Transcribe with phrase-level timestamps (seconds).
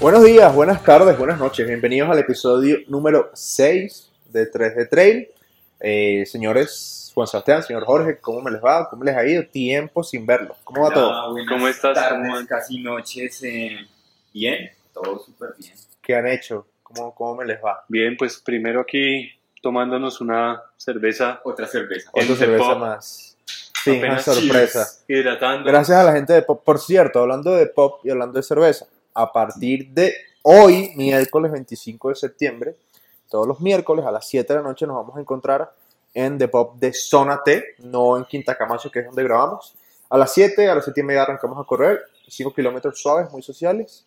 [0.00, 1.66] Buenos días, buenas tardes, buenas noches.
[1.66, 5.28] Bienvenidos al episodio número 6 de 3D Trail.
[5.78, 8.88] Eh, señores Juan Sebastián, señor Jorge, ¿cómo me les va?
[8.88, 9.44] ¿Cómo les ha ido?
[9.46, 10.56] Tiempo sin verlo.
[10.64, 11.30] ¿Cómo va todo?
[11.32, 12.46] Hola, ¿Cómo estás, Tardes, Juan?
[12.46, 13.42] casi noches.
[13.42, 13.76] eh,
[14.32, 15.74] bien, todo súper bien.
[16.00, 16.66] ¿Qué han hecho?
[16.82, 17.84] ¿Cómo, cómo me les va?
[17.88, 19.30] Bien, pues primero aquí
[19.62, 22.08] tomándonos una cerveza, Otra cerveza.
[22.12, 22.78] Otra de cerveza Pop.
[22.78, 23.36] más.
[23.84, 24.86] Sí, una sorpresa.
[25.08, 25.70] hidratando.
[25.70, 26.62] Gracias a la gente de Pop.
[26.64, 32.08] Por cierto, hablando de Pop y hablando de cerveza, a partir de hoy, miércoles 25
[32.10, 32.76] de septiembre,
[33.28, 35.72] todos los miércoles a las 7 de la noche nos vamos a encontrar
[36.12, 39.74] en The Pop de Zona T, no en Quinta Camacho, que es donde grabamos.
[40.08, 43.42] A las 7, a las 7 y media arrancamos a correr, 5 kilómetros suaves, muy
[43.42, 44.04] sociales.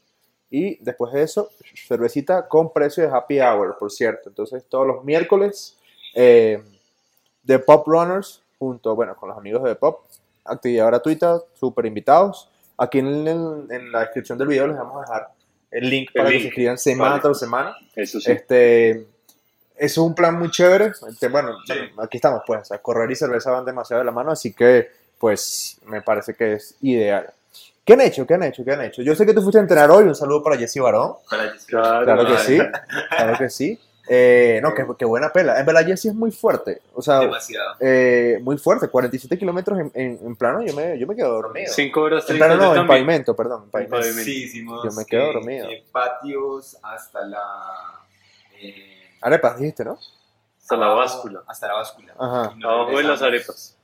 [0.50, 1.50] Y después de eso,
[1.88, 4.30] cervecita con precio de happy hour, por cierto.
[4.30, 5.78] Entonces, todos los miércoles,
[6.14, 6.62] eh,
[7.46, 10.02] The Pop Runners, junto, bueno, con los amigos de The Pop,
[10.44, 12.50] actividad gratuita, súper invitados.
[12.78, 15.28] Aquí en, el- en la descripción del video les vamos a dejar
[15.72, 16.42] el link El para que link.
[16.42, 17.22] se inscriban semana Vale.
[17.22, 17.76] tras semana.
[17.96, 18.32] Eso sí.
[18.32, 19.06] Este, eso
[19.76, 20.92] es un plan muy chévere.
[21.10, 21.74] Este, bueno, Sí.
[22.00, 22.62] aquí estamos, pues.
[22.62, 26.34] o sea, correr y cerveza van demasiado de la mano, así que, pues, me parece
[26.34, 27.30] que es ideal.
[27.86, 28.26] ¿Qué han hecho?
[28.26, 28.64] ¿Qué han hecho?
[28.64, 29.02] ¿Qué han hecho?
[29.02, 30.06] Yo sé que tú fuiste a entrenar hoy.
[30.06, 31.16] Un saludo para Jesse Barón.
[31.30, 32.58] Para Claro, Claro que sí.
[33.10, 33.80] Claro que sí.
[34.10, 35.60] Eh, no, qué, qué buena pela.
[35.60, 36.82] En verdad, Jesse es muy fuerte.
[36.94, 37.76] O sea, Demasiado.
[37.80, 38.90] eh, muy fuerte.
[38.90, 41.72] 47 kilómetros en, en, en plano, yo me, yo me quedo dormido.
[41.74, 43.64] Cinco horas En plano no, en pavimento, perdón.
[43.66, 44.02] en pavimento.
[44.84, 45.70] Yo me quedo dormido.
[45.70, 47.42] eh, patios hasta la.
[48.62, 49.98] eh, Arepas, dijiste, ¿no?
[50.60, 51.44] Hasta la báscula.
[51.48, 52.14] Hasta la báscula.
[52.18, 52.54] Ajá.
[52.58, 53.78] Nos Abajo de las arepas.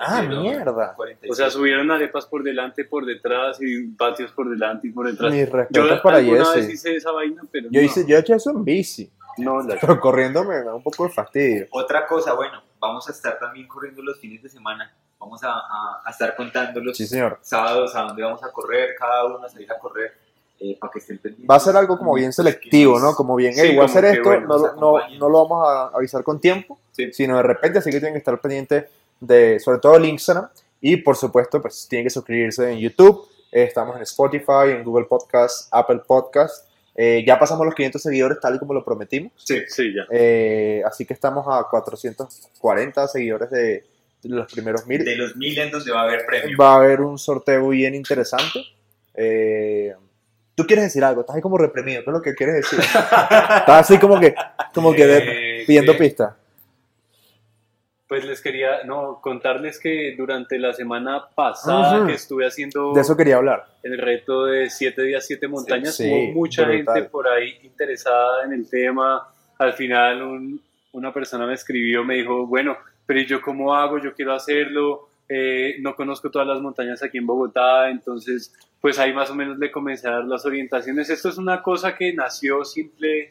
[0.00, 0.94] Ah, mierda.
[0.96, 1.30] 47.
[1.30, 5.30] O sea, subieron arepas por delante, por detrás y patios por delante y por detrás.
[5.30, 6.70] Mis Yo para vez Jesse.
[6.72, 7.86] hice esa vaina, pero Yo, no.
[7.86, 11.04] hice, yo he hecho eso en bici, No, la- pero corriendo me da un poco
[11.04, 11.66] de fastidio.
[11.70, 14.92] Otra cosa, bueno, vamos a estar también corriendo los fines de semana.
[15.18, 17.38] Vamos a, a- a estar contando los Sí, señor.
[17.42, 20.12] sábados a dónde vamos a correr, cada uno a salir a correr,
[20.58, 21.48] eh, para que estén pendientes.
[21.50, 23.14] Va a ser algo como bien selectivo, ¿no?
[23.14, 25.96] Como bien, Sí, hey, voy a hacer esto, bueno, no, no, no lo vamos a
[25.96, 27.12] avisar con tiempo, Sí.
[27.12, 28.84] sino de repente, así que tienen que estar pendientes
[29.20, 30.48] de, sobre todo el Instagram,
[30.80, 35.04] y por supuesto, pues tienen que suscribirse en YouTube, eh, estamos en Spotify, en Google
[35.06, 39.62] Podcast, Apple Podcast, Eh, ya pasamos los 500 seguidores tal y como lo prometimos, Sí.
[39.66, 40.02] Sí, ya.
[40.10, 43.84] Eh, así que estamos a 440 seguidores de,
[44.22, 45.04] de los primeros mil.
[45.04, 46.56] De los mil en donde va a haber premio.
[46.58, 48.60] Va a haber un sorteo bien interesante.
[49.14, 49.94] Eh,
[50.54, 51.22] ¿Tú quieres decir algo?
[51.22, 52.02] Estás ahí como reprimido.
[52.04, 52.78] ¿Qué es lo que quieres decir?
[52.80, 54.34] Estás así como que,
[54.74, 56.34] como que de- Eh, pidiendo pistas.
[58.12, 63.16] Pues les quería no contarles que durante la semana pasada que estuve haciendo De eso
[63.16, 63.64] quería hablar.
[63.82, 66.94] el reto de 7 días, 7 montañas, Sí, hubo mucha brutal.
[66.94, 69.26] gente por ahí interesada en el tema.
[69.56, 70.60] Al final un-
[70.92, 73.98] una persona me escribió, me dijo, bueno, pero ¿y yo cómo hago?
[73.98, 75.08] Yo quiero hacerlo.
[75.34, 78.52] eh, no conozco todas las montañas aquí en Bogotá, entonces
[78.82, 81.08] pues ahí más o menos le comencé a dar las orientaciones.
[81.08, 83.30] Esto es una cosa que nació simple,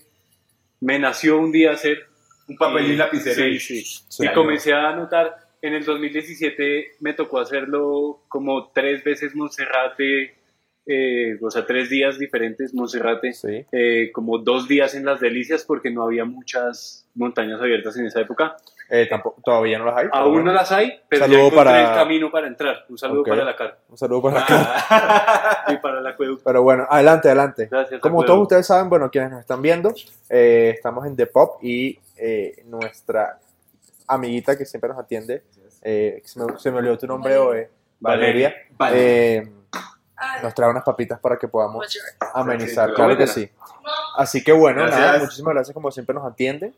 [0.80, 2.08] me nació un día hacer.
[2.48, 3.36] Un papel y un lapicero.
[3.36, 3.84] Sí, y- sí.
[3.84, 4.26] Sí.
[4.26, 10.36] Y comencé a anotar, en el 2017 me tocó hacerlo como tres veces Monserrate,
[10.88, 13.66] eh, o sea, tres días diferentes Monserrate, Sí.
[13.72, 18.22] eh, como dos días en las Delicias porque no había muchas montañas abiertas en esa
[18.22, 18.56] época.
[18.94, 20.08] Eh, tampoco, todavía no las hay.
[20.12, 20.48] Aún bueno.
[20.48, 22.86] no las hay, pero Saludo ya para- el camino para entrar.
[22.90, 23.30] Un saludo Ok.
[23.30, 25.66] para la cara Un saludo para Ah.
[25.74, 26.44] y para el acueducto.
[26.44, 27.68] Pero bueno, adelante, adelante.
[27.72, 28.02] Gracias.
[28.02, 29.94] Como todos ustedes saben, bueno, quienes nos están viendo,
[30.30, 33.40] eh, estamos en The Pop y eh, nuestra
[34.08, 35.44] amiguita que siempre nos atiende,
[35.82, 37.66] eh, se, me, se me olvidó tu nombre hoy,
[38.00, 39.38] Valeria, Vale.
[39.38, 39.52] eh,
[40.44, 41.86] nos trae unas papitas para que podamos
[42.34, 43.50] amenizar, Sí, claro que sí.
[44.18, 45.00] Así que bueno, Gracias.
[45.00, 46.74] nada, muchísimas gracias como siempre nos atiende.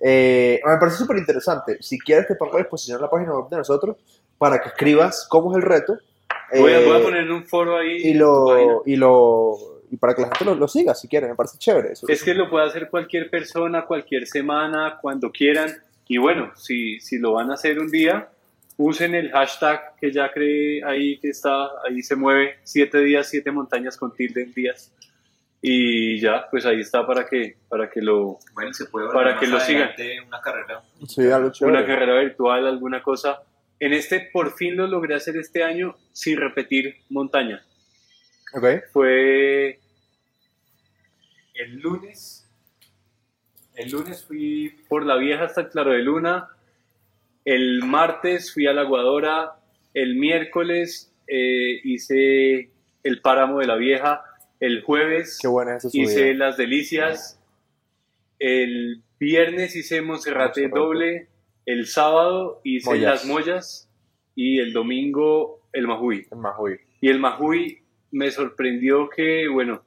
[0.00, 1.78] Eh, me parece súper interesante.
[1.80, 3.96] Si quieres te pongo a disposición la página web de nosotros
[4.36, 5.98] para que escribas cómo es el reto.
[6.56, 7.96] Voy, a, eh, voy a poner en un foro ahí.
[7.98, 11.34] y lo, y lo y para que la gente lo, lo siga si quiere, me
[11.34, 12.06] parece chévere eso.
[12.08, 15.70] Es que lo puede hacer cualquier persona, cualquier semana, cuando quieran.
[16.06, 18.28] Y bueno, si, si lo van a hacer un día,
[18.78, 23.50] usen el hashtag que ya creé ahí, que está, ahí se mueve, siete días, siete
[23.50, 24.92] montañas con tilde en días.
[25.60, 29.48] Y ya, pues ahí está para que, para que lo, Bueno, se puede Para que
[29.48, 29.90] lo sigan.
[30.28, 30.82] Una carrera.
[31.06, 31.76] Sí, algo chévere.
[31.76, 33.42] una carrera virtual, alguna cosa.
[33.80, 37.64] En este, por fin lo logré hacer este año sin repetir montaña.
[38.92, 39.78] Fue
[41.54, 42.46] El lunes.
[43.74, 44.74] El lunes fui.
[44.88, 46.48] por la vieja hasta el Claro de Luna.
[47.44, 49.52] El martes fui a la Aguadora.
[49.94, 52.70] El miércoles eh, hice
[53.02, 54.22] el páramo de la vieja.
[54.60, 57.40] El jueves Qué buena es esa hice las delicias.
[58.38, 61.28] El viernes hice Monserrate doble.
[61.66, 63.10] El sábado hice Mollas.
[63.12, 63.90] las Mollas.
[64.34, 66.26] Y el domingo el Majuy.
[66.58, 66.80] Uy.
[67.00, 67.77] Y el Majuy
[68.10, 69.82] me sorprendió que, bueno,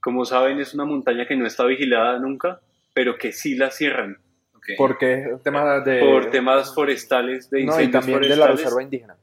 [0.00, 2.60] como saben, es una montaña que no está vigilada nunca,
[2.94, 4.18] pero que sí la cierran
[4.54, 4.68] Ok.
[4.76, 6.00] Porque es un tema de...
[6.00, 9.16] por temas forestales, de No, incendios y también de la forestales, reserva indígena.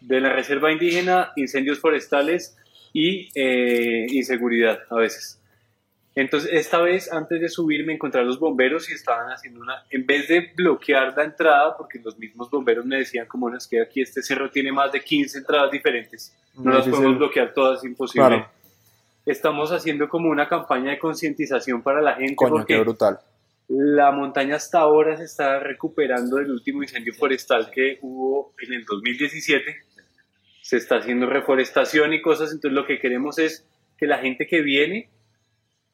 [0.00, 2.56] de la reserva indígena, incendios forestales
[2.92, 5.40] y eh, inseguridad a veces.
[6.16, 9.84] Entonces, esta vez, antes de subir, me encontré a los bomberos y estaban haciendo una,
[9.90, 13.66] en vez de bloquear la entrada, porque los mismos bomberos me decían, como no es
[13.66, 17.78] que aquí este cerro tiene más de 15 entradas diferentes, no las podemos bloquear todas,
[17.78, 18.28] es imposible.
[18.28, 18.48] Claro.
[19.26, 23.18] Estamos haciendo como una campaña de concientización para la gente, Coño, porque qué brutal.
[23.68, 28.84] la montaña hasta ahora se está recuperando del último incendio forestal que hubo en el
[28.84, 29.78] 2017.
[30.60, 33.66] Se está haciendo reforestación y cosas, entonces lo que queremos es
[33.98, 35.08] que la gente que viene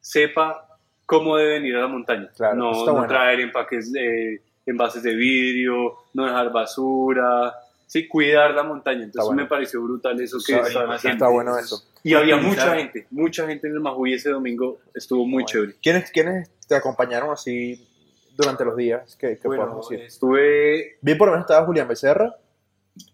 [0.01, 0.67] sepa
[1.05, 2.29] cómo deben ir a la montaña.
[2.35, 3.07] Claro, no, está no bueno.
[3.07, 7.53] traer empaques de envases de vidrio, no dejar basura,
[7.87, 9.03] sí, cuidar la montaña.
[9.03, 9.43] Entonces bueno.
[9.43, 11.25] me pareció brutal eso que Está- estaban haciendo.
[11.25, 11.83] Está bueno eso.
[12.03, 15.47] Y había mucha gente, mucha gente en el Majuy ese domingo, estuvo muy Bueno.
[15.47, 15.75] chévere.
[15.81, 17.87] ¿Quiénes, ¿Quiénes te acompañaron así
[18.35, 19.15] durante los días?
[19.19, 20.05] ¿Qué, qué Bueno, podemos decir?
[20.05, 22.35] estuve Vi por lo menos estaba Julián Becerra.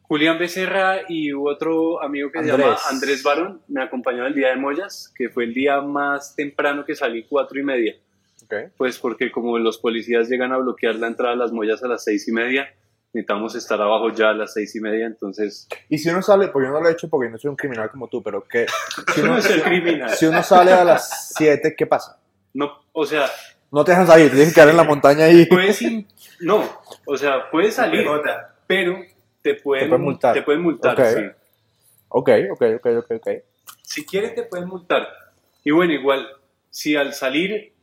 [0.04, 2.66] Julián Becerra y otro amigo que se Andrés.
[2.68, 6.86] llama Andrés Barón me acompañó el día de Moyas, que fue el día más temprano
[6.86, 7.96] que salí, cuatro y media.
[8.46, 8.72] Ok.
[8.78, 12.04] Pues porque como los policías llegan a bloquear la entrada a las Moyas a las
[12.04, 12.70] seis y media,
[13.14, 15.68] necesitamos estar abajo ya a las seis y media, entonces...
[15.90, 17.90] Y si uno sale, pues yo no lo he hecho porque no soy un criminal
[17.92, 18.66] como tú, pero que
[19.14, 20.10] si uno, No es el criminal.
[20.12, 22.20] si uno sale a las 7, ¿qué pasa?
[22.54, 23.26] No, o sea,
[23.72, 25.46] No te dejan salir, te tienes que quedar en la montaña ahí.
[25.48, 25.82] puedes...
[26.40, 26.64] No,
[27.06, 28.06] o sea, puedes salir,
[28.68, 28.98] pero
[29.54, 30.34] te pueden, Te pueden multar.
[30.34, 31.06] Te pueden multar, Ok.
[31.08, 31.22] sí.
[32.10, 33.28] Ok, ok, ok, ok, ok.
[33.82, 35.08] si quieres te pueden multar.
[35.64, 36.28] Y bueno, igual,
[36.70, 37.74] si al salir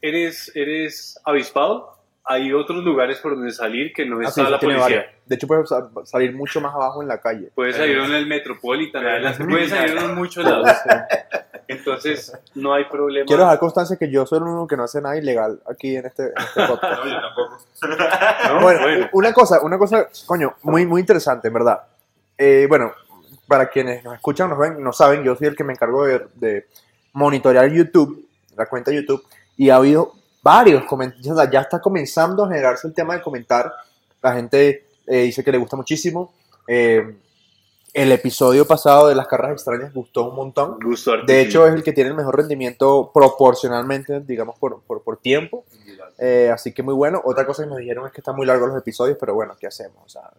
[0.00, 1.92] eres, eres avispado,
[2.24, 4.82] hay otros lugares por donde salir que no Ah, está sí, la policía.
[4.82, 5.06] varias.
[5.26, 7.50] De hecho, puedes sa- salir mucho más abajo en la calle.
[7.54, 9.02] Puedes salir en el Metropolitan,
[9.48, 10.70] puedes salir en muchos lados.
[11.68, 13.26] Entonces, no hay problema.
[13.26, 16.06] Quiero dejar constancia que yo soy el único que no hace nada ilegal aquí en
[16.06, 17.04] este, en este podcast.
[17.04, 17.58] No, yo tampoco.
[18.48, 18.60] ¿no?
[18.60, 21.82] Bueno, Bueno, una cosa, una cosa, coño, muy, muy interesante, en verdad.
[22.38, 22.92] Eh, bueno,
[23.46, 26.26] para quienes nos escuchan, nos ven, no saben, yo soy el que me encargo de,
[26.34, 26.66] de
[27.12, 29.24] monitorear YouTube, la cuenta de YouTube,
[29.56, 33.22] y ha habido varios comentarios, o sea, ya está comenzando a generarse el tema de
[33.22, 33.72] comentar.
[34.22, 36.32] La gente eh, dice que le gusta muchísimo.
[36.68, 37.16] Eh,
[37.96, 40.78] el episodio pasado de las carreras extrañas gustó un montón.
[40.84, 45.16] gusto De hecho, es el que tiene el mejor rendimiento proporcionalmente, digamos, por, por, por
[45.16, 45.64] tiempo.
[46.18, 47.22] Eh, así que muy bueno.
[47.24, 49.66] Otra cosa que nos dijeron es que están muy largos los episodios, pero bueno, ¿qué
[49.66, 49.96] hacemos?
[50.04, 50.30] O sea,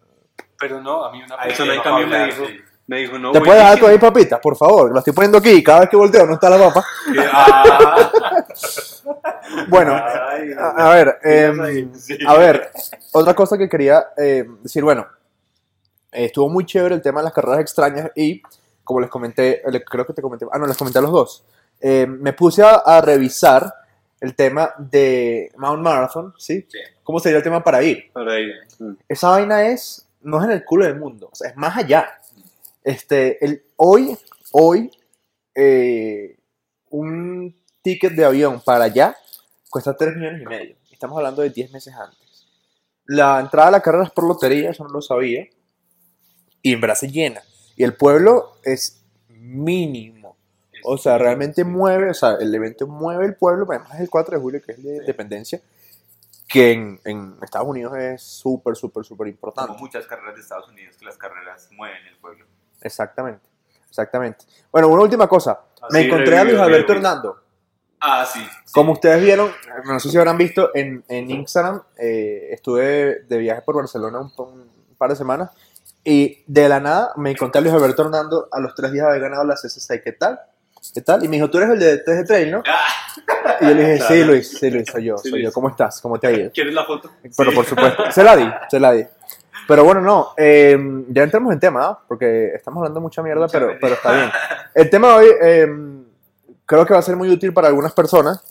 [0.56, 2.56] pero no, a mí una Ahí persona en tengo cambio me dijo, sí.
[2.86, 4.92] me dijo, no, ¿Te puedes dejar tú ahí papitas, por favor?
[4.92, 5.60] Lo estoy poniendo aquí.
[5.64, 6.84] Cada vez que volteo no está la papa.
[7.32, 8.12] Ah,
[9.68, 12.18] Bueno, Ay, a, a ver, eh, sí.
[12.26, 12.70] a ver,
[13.12, 15.06] otra cosa que quería eh, decir, bueno,
[16.12, 18.42] eh, estuvo muy chévere el tema de las carreras extrañas y,
[18.84, 21.44] como les comenté, creo que te comenté, ah, no, les comenté a los dos,
[21.80, 23.72] eh, me puse a, a revisar
[24.20, 26.66] el tema de Mount Marathon, ¿sí?
[26.68, 26.78] Sí.
[27.02, 28.10] ¿Cómo sería el tema para ir?
[28.12, 28.46] Por ahí.
[28.78, 28.92] Mm.
[29.08, 32.08] esa vaina es, no es en el culo del mundo, o sea, es más allá.
[32.82, 34.16] Este, el, hoy,
[34.52, 34.90] hoy,
[35.54, 36.36] eh,
[36.90, 39.16] un ticket de avión para allá
[39.68, 40.76] cuesta 3 millones y medio.
[40.90, 42.46] Estamos hablando de 10 meses antes.
[43.06, 45.46] La entrada a la carrera es por lotería, eso no lo sabía.
[46.68, 47.40] Y en verdad se llena.
[47.76, 50.36] Y el pueblo es mínimo.
[50.84, 54.36] O sea, realmente mueve, o sea, el evento mueve el pueblo, además es el 4
[54.36, 55.62] de julio, que es el de independencia,
[56.46, 59.68] que en, en Estados Unidos es súper, súper, súper importante.
[59.68, 62.44] Como muchas carreras de Estados Unidos que las carreras mueven el pueblo.
[62.82, 63.48] Exactamente,
[63.88, 64.44] exactamente.
[64.70, 65.58] Bueno, una última cosa.
[65.90, 67.08] Me Así encontré a Luis revivió, Alberto revivió.
[67.08, 67.42] Hernando.
[67.98, 68.40] Ah, sí.
[68.40, 68.72] sí.
[68.74, 69.50] Como ustedes vieron,
[69.86, 74.32] no sé si habrán visto, en, en Instagram eh, estuve de viaje por Barcelona un,
[74.36, 75.50] un par de semanas
[76.10, 79.10] y de la nada me encontré a Luis Alberto Hernando a los tres días de
[79.10, 80.02] haber ganado la CCC.
[80.02, 80.40] ¿Qué tal?
[80.94, 81.22] ¿Qué tal?
[81.24, 82.62] Y me dijo, tú eres el de TG Trail, ¿no?
[82.66, 84.24] Ah, Y yo le dije, sí.
[84.24, 85.52] Luis, sí, Luis, soy yo, Sí, soy yo.
[85.52, 86.00] ¿Cómo estás?
[86.00, 86.50] ¿Cómo te ha ido?
[86.52, 87.10] ¿Quieres la foto?
[87.36, 87.56] Pero Sí.
[87.56, 89.04] por supuesto, se la di, se la di.
[89.66, 91.98] Pero bueno, no, eh, ya entramos en tema, ¿ah?
[92.08, 93.80] porque estamos hablando mucha mierda, Mucha pero, mierda.
[93.82, 94.30] pero está bien.
[94.74, 95.68] El tema de hoy eh,
[96.64, 98.42] creo que va a ser muy útil para algunas personas.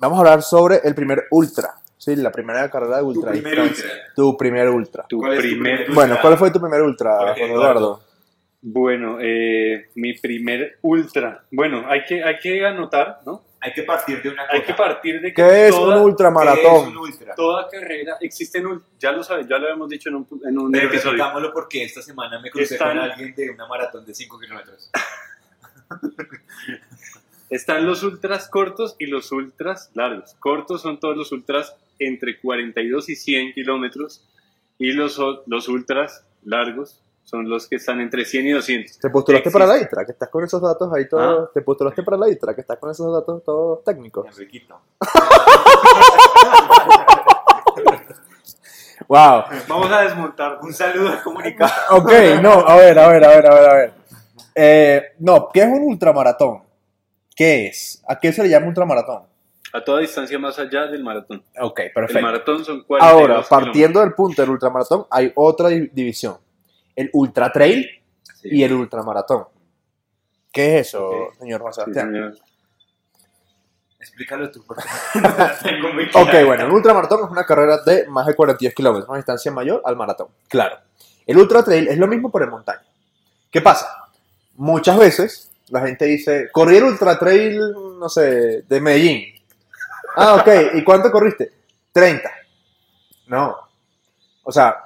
[0.00, 2.16] Vamos a hablar sobre el primer ultra, ¿sí?
[2.16, 3.30] La primera carrera de tu ultra.
[3.30, 3.88] primer ultra.
[4.16, 5.04] Tu primer ultra.
[5.08, 5.76] Tu ¿Cuál es tu primer...
[5.84, 7.60] primer- Bueno, ¿cuál fue tu primer ultra, Juan Eduardo.
[7.60, 8.02] Eduardo?
[8.64, 11.44] Bueno, eh, mi primer ultra.
[11.52, 13.44] Bueno, hay que, hay que anotar, ¿no?
[13.60, 14.56] Hay que partir de una cosa.
[14.56, 16.76] Hay que partir de que ¿Qué es toda, un ¿Qué ultramaratón?
[16.82, 17.34] es un ultra?
[17.36, 18.64] toda carrera existen,
[18.98, 21.24] ya lo sabes, ya lo habíamos dicho en un, en un Pero episodio.
[21.54, 24.90] porque esta semana me crucé Están- con alguien de una maratón de 5 kilómetros.
[27.50, 30.34] Están los ultras cortos y los ultras largos.
[30.40, 34.28] Cortos son todos los ultras entre 42 y 100 kilómetros
[34.78, 38.98] y los, los ultras largos Son los que están entre 100 y 200.
[38.98, 39.64] ¿Te postulaste Existe.
[39.66, 40.04] para la ITRA?
[40.04, 41.52] Que estás con esos datos ahí todos.
[41.52, 42.54] ¿Te postulaste para la ITRA?
[42.54, 44.26] Que estás con esos datos todos técnicos.
[44.26, 44.80] Enriquito.
[49.08, 49.44] ¡Wow!
[49.68, 50.58] Vamos a desmontar.
[50.62, 51.72] Un saludo al comunicado.
[51.90, 52.10] Ok,
[52.42, 53.92] no, a ver, a ver, a ver, a ver, a ver.
[54.54, 56.62] Eh, no, ¿qué es un ultramaratón?
[57.34, 58.02] ¿Qué es?
[58.06, 59.22] ¿A qué se le llama ultramaratón?
[59.74, 61.42] A toda distancia más allá del maratón.
[61.60, 62.22] Ok, El perfecto.
[62.22, 66.36] maratón son 42 Ahora, partiendo del punto del ultramaratón, hay otra di- división.
[66.94, 67.88] El ultra trail
[68.40, 68.48] Sí.
[68.52, 69.44] y el ultramaratón.
[70.52, 71.34] ¿Qué es eso, Ok.
[71.38, 72.34] señor Juan Sí, Sebastián?
[73.98, 74.82] Explícalo tú, porque
[75.62, 76.44] tengo muy Ok, clara.
[76.44, 79.96] bueno, el ultramaratón es una carrera de más de 42 kilómetros, una distancia mayor al
[79.96, 80.26] maratón.
[80.48, 80.76] Claro.
[81.24, 82.82] El ultra trail es lo mismo pero en montaña.
[83.50, 83.86] ¿Qué pasa?
[84.56, 87.60] Muchas veces la gente dice, corrí el ultra trail,
[87.98, 89.24] no sé, de Medellín.
[90.16, 91.52] Ah, ok, ¿y cuánto corriste?
[91.92, 92.30] 30.
[93.28, 93.56] No.
[94.44, 94.76] O sea,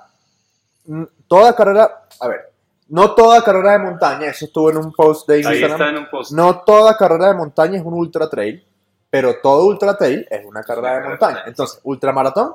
[1.26, 2.52] toda carrera, a ver,
[2.88, 5.71] no toda carrera de montaña, eso estuvo en un post de Ahí Instagram.
[5.73, 6.33] está en un post.
[6.33, 8.64] No toda carrera de montaña es un ultra trail,
[9.11, 11.42] pero todo ultra trail es una carrera de montaña.
[11.47, 12.54] Entonces, ultramaratón,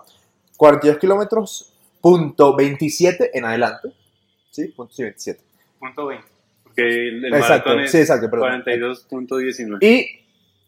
[0.57, 3.91] 42 kilómetros, punto 27 en adelante.
[4.51, 4.67] ¿Sí?
[4.69, 5.41] Punto sí, 27.
[5.79, 6.27] Punto 20.
[6.63, 8.63] Porque el, el Exacto, maratón es sí, exacto, perdón.
[8.63, 9.77] 42.19.
[9.81, 10.07] Y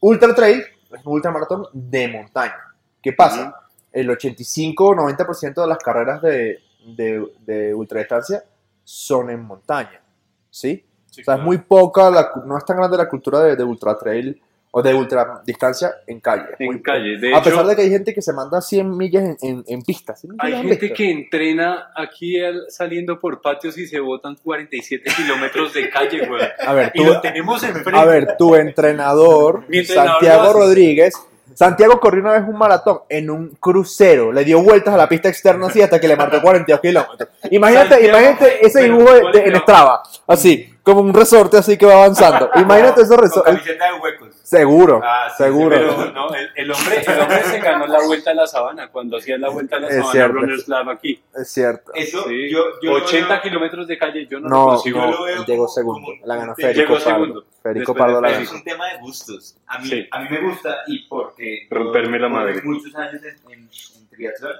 [0.02, 0.64] ultra trail
[0.94, 2.58] es un ultramaratón de montaña.
[3.02, 3.56] ¿Qué pasa?
[3.92, 6.60] El 85 o 90% de las carreras de,
[6.96, 8.44] de, de ultradistancia
[8.84, 10.02] son en montaña.
[10.50, 10.86] ¿Sí?
[11.20, 13.98] O sea, es muy poca, la no es tan grande la cultura de, de ultra
[13.98, 14.42] trail
[14.76, 16.46] o de ultra distancia en calle.
[16.58, 17.18] En muy calle.
[17.20, 19.64] De a hecho, pesar de que hay gente que se manda 100 millas en, en,
[19.68, 20.20] en pistas.
[20.22, 20.28] ¿sí?
[20.40, 25.12] hay ¿Lo han gente que entrena aquí al- saliendo por patios y se botan 47
[25.16, 26.42] kilómetros de calle, güey.
[26.66, 28.00] A ver, Y tú, lo tenemos enfrente.
[28.00, 30.54] a ver, tu entrenador, Santiago.
[30.54, 31.14] Rodríguez.
[31.54, 35.30] Santiago corrió una vez un maratón en un crucero, le dio vueltas a la pista
[35.30, 37.30] externa así hasta que le marcó 42 kilómetros.
[37.52, 41.58] Imagínate, Santiago, imagínate ese dibujo de- ¿cuál de- es en Strava, así, como un resorte
[41.58, 42.50] así que va avanzando.
[42.56, 43.54] Imagínate esos resortes.
[43.54, 44.36] camiseta de huecos.
[44.44, 45.70] Seguro, Ah, sí, seguro.
[45.70, 49.18] Pero no, el, el hombre, el hombre se ganó la vuelta a la sabana cuando
[49.18, 50.34] hacía la vuelta a la Es sabana cierto.
[50.40, 51.24] Runners Lab aquí.
[51.36, 51.94] Es cierto.
[51.96, 52.50] Eso, Sí.
[52.52, 55.00] yo, yo lo 80 veo- kilómetros de calle, yo no, No, lo consigo.
[55.38, 56.02] yo llegó segundo.
[56.02, 57.10] como La ganó Federico Llegó Pardo.
[57.26, 57.46] segundo.
[57.64, 58.50] Federico Pardo de la Eso ganó.
[58.50, 59.56] es un tema de gustos.
[59.68, 60.08] A mí, Sí.
[60.12, 62.62] a mí me gusta y porque yo Romperme la corrí madre.
[62.64, 63.60] muchos años en, en,
[64.00, 64.56] en triatlón,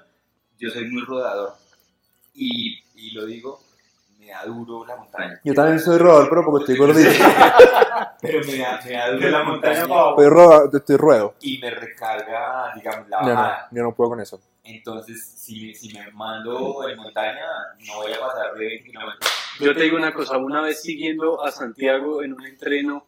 [0.58, 1.54] yo soy muy rodador.
[2.34, 3.60] Y, y lo digo,
[4.24, 5.40] me da duro la montaña.
[5.44, 7.10] Yo también soy rodador, pero porque estoy gordito.
[8.22, 11.36] Pero me da, me da duro la montaña Estoy, roda- estoy ruedo.
[11.42, 13.68] y me recarga, digamos, la Yo no, bajada.
[13.72, 14.40] yo no puedo con eso.
[14.64, 17.46] Entonces, si, si me mando en montaña,
[17.86, 19.32] no voy a pasar de 20 kilómetros.
[19.60, 23.06] Yo te digo una cosa, una vez siguiendo a Santiago en un entreno,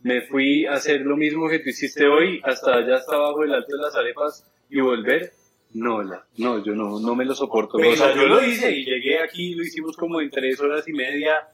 [0.00, 3.54] me fui a hacer lo mismo que tú hiciste hoy, hasta allá hasta abajo del
[3.54, 5.32] Alto de las Arepas y volver.
[5.74, 7.76] No, la- no, yo no, no me lo soporto.
[7.78, 10.92] O sea, yo lo hice y llegué aquí, lo hicimos como en tres horas y
[10.92, 11.48] media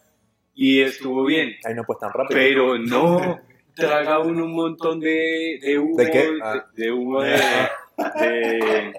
[0.55, 1.57] y estuvo bien.
[1.65, 2.39] Ahí no puedes tan rápido.
[2.39, 3.41] Pero no,
[3.75, 6.31] traga uno un montón de, de humo, ¿De qué?
[6.43, 6.67] Ah.
[6.75, 7.39] de, de humo de, de,
[8.21, 8.93] de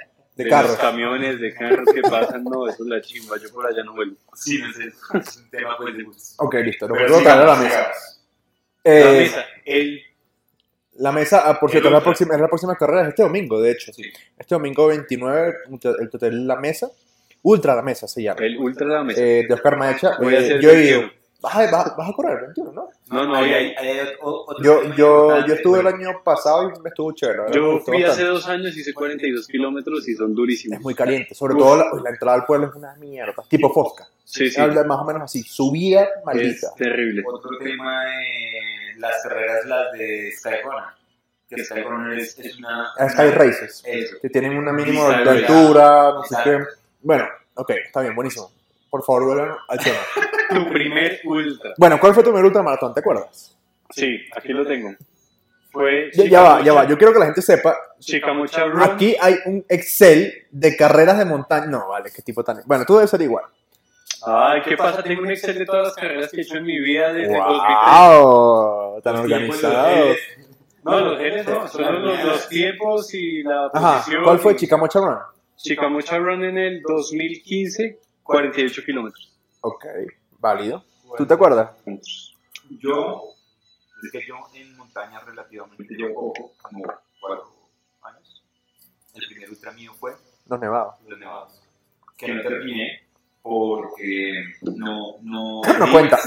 [0.44, 0.72] de carros.
[0.72, 3.94] los camiones, de carros que pasan, no, eso es la chimba, yo por allá no
[3.94, 4.16] vuelvo.
[4.34, 6.36] Sí, no sé, es un tema pues de gustos.
[6.40, 6.88] Ok, listo.
[6.88, 7.70] Lo Pero puedo traer a la mesa.
[7.70, 8.18] sigamos.
[8.84, 10.02] La Eh, mesa, el
[10.98, 13.62] La mesa, ah, por cierto, es la, próxima, es la próxima carrera, es este domingo,
[13.62, 13.94] de hecho.
[13.94, 14.04] Sí.
[14.38, 15.54] Este domingo 29,
[16.00, 16.90] el total La Mesa,
[17.44, 19.20] Ultra La Mesa se llama, El ultra la mesa.
[19.22, 20.12] eh, de Oscar Maecha.
[20.20, 21.02] Voy a Eh, hacer yo he 21.
[21.02, 21.12] ido.
[21.42, 22.88] Vas a, vas, a- vas a correr 21, ¿no?
[23.10, 26.90] No, no, hay- hay o- otro Yo, yo, yo estuve el año pasado y me
[26.90, 27.40] estuvo chévere.
[27.40, 30.78] verdad, yo fui hace dos años, hice 42 kilómetros y son durísimos.
[30.78, 31.60] Es muy caliente, sobre Uf.
[31.62, 34.08] todo la, la entrada al pueblo es una mierda, tipo Fosca.
[34.24, 36.68] Sí, sí, Más o menos así, subida es maldita.
[36.78, 37.24] terrible.
[37.26, 38.12] Otro tema de
[39.02, 40.84] las carreras, las de Skycorner.
[41.50, 42.88] Que Skycorner es, es una...
[42.98, 44.16] Ah, Sky Races, Eso.
[44.22, 46.60] que tienen una mínima de altura, no sé qué.
[47.02, 48.52] Bueno, ok, está bien, buenísimo.
[48.90, 49.98] Por favor, vuelvan al tema.
[50.50, 51.74] Tu primer ultra.
[51.78, 52.94] Bueno, ¿cuál fue tu primer ultramaratón?
[52.94, 53.58] ¿Te acuerdas?
[53.90, 54.94] Sí, aquí lo tengo.
[55.72, 56.86] Fue Ya, ya va, ya va.
[56.86, 57.74] Yo quiero que la gente sepa.
[58.00, 58.82] Chicamocha Run.
[58.82, 61.68] Aquí hay un Excel de carreras de montaña.
[61.68, 62.62] No, vale, qué tipo tan.
[62.66, 63.46] Bueno, tú debes ser igual.
[64.26, 65.02] Ay, ¿qué pasa?
[65.04, 67.78] Tengo un Excel de todas las carreras que he hecho en mi vida desde 2003.
[67.88, 69.02] ¡Wow!
[69.02, 69.96] Tan Los tiempos, los organizado.
[69.96, 70.20] genes.
[70.84, 74.24] No, los genes no, son los, los tiempos y la Ajá, posición.
[74.24, 75.18] ¿cuál fue Chicamocha Run?
[75.56, 79.32] Chicamocha Run en el 2015, 48 kilómetros.
[79.62, 79.86] Ok,
[80.40, 80.84] válido.
[81.18, 81.72] ¿Tú te acuerdas?
[82.80, 83.22] Yo,
[84.04, 86.84] es que yo en montaña relativamente llevo como
[87.20, 87.46] cuatro
[88.02, 88.44] años.
[89.14, 90.14] El primer ultra mío fue
[90.48, 90.96] Los nevados.
[91.08, 91.62] los nevados.
[92.18, 93.04] Que no terminé
[93.42, 95.18] porque no...
[95.22, 96.18] No, No cuenta.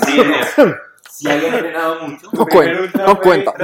[1.11, 2.29] Sí había entrenado mucho.
[2.33, 3.07] No cuenta.
[3.07, 3.55] No cuenta.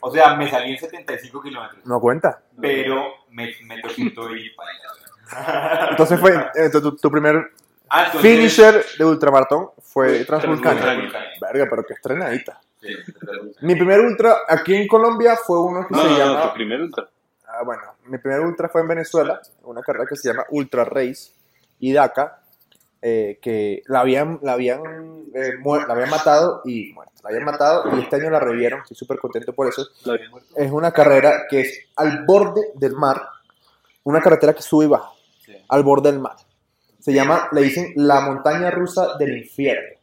[0.00, 1.84] O sea, me salí en 75 kilómetros.
[1.86, 2.40] No cuenta.
[2.60, 5.88] Pero me, me tocó ir para allá.
[5.90, 7.52] Entonces fue eh, tu, tu- primer
[7.90, 11.10] Ah, entonces- finisher de ultramaratón fue Transvulcania.
[11.40, 12.60] Verga, pero qué estrenadita.
[12.82, 12.88] Sí.
[13.62, 16.38] Mi primer ultra aquí en Colombia fue uno que No, se no, llama.
[16.38, 17.08] no, tu primer ultra.
[17.46, 21.32] Ah, bueno, mi primer ultra fue en Venezuela, una carrera que se llama Ultra Race
[21.80, 22.40] y Dakar,
[23.02, 24.80] eh, que la habían, la, habían,
[25.34, 27.12] eh, muer- la habían matado y muerto.
[27.22, 29.86] La habían matado y este año la revivieron, estoy súper contento por eso.
[30.56, 33.22] Es una carrera que es al borde del mar,
[34.04, 35.10] una carretera que sube y baja,
[35.44, 35.52] Sí.
[35.68, 36.36] al borde del mar.
[37.00, 39.96] Se llama, le dicen la montaña rusa del infierno.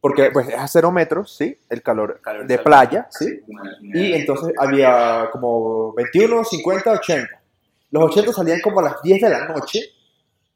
[0.00, 1.58] Porque pues es a cero metros, ¿sí?
[1.68, 3.40] El calor Calor de playa, ¿sí?
[3.82, 7.42] Y entonces había como 21, 50, 80.
[7.90, 9.80] Los 80 salían como a las 10 de la noche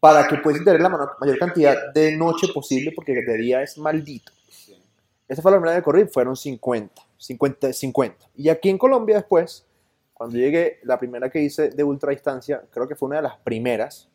[0.05, 4.33] para que puedas tener la mayor cantidad de noche posible porque de día es maldito.
[4.51, 4.79] Sí.
[5.27, 8.27] Esa fue la primera de correr, fueron 50, 50, 50.
[8.37, 9.65] Y aquí en Colombia después,
[10.13, 13.39] cuando llegué, la primera que hice de ultra distancia, creo que fue una de las
[13.39, 14.11] primeras,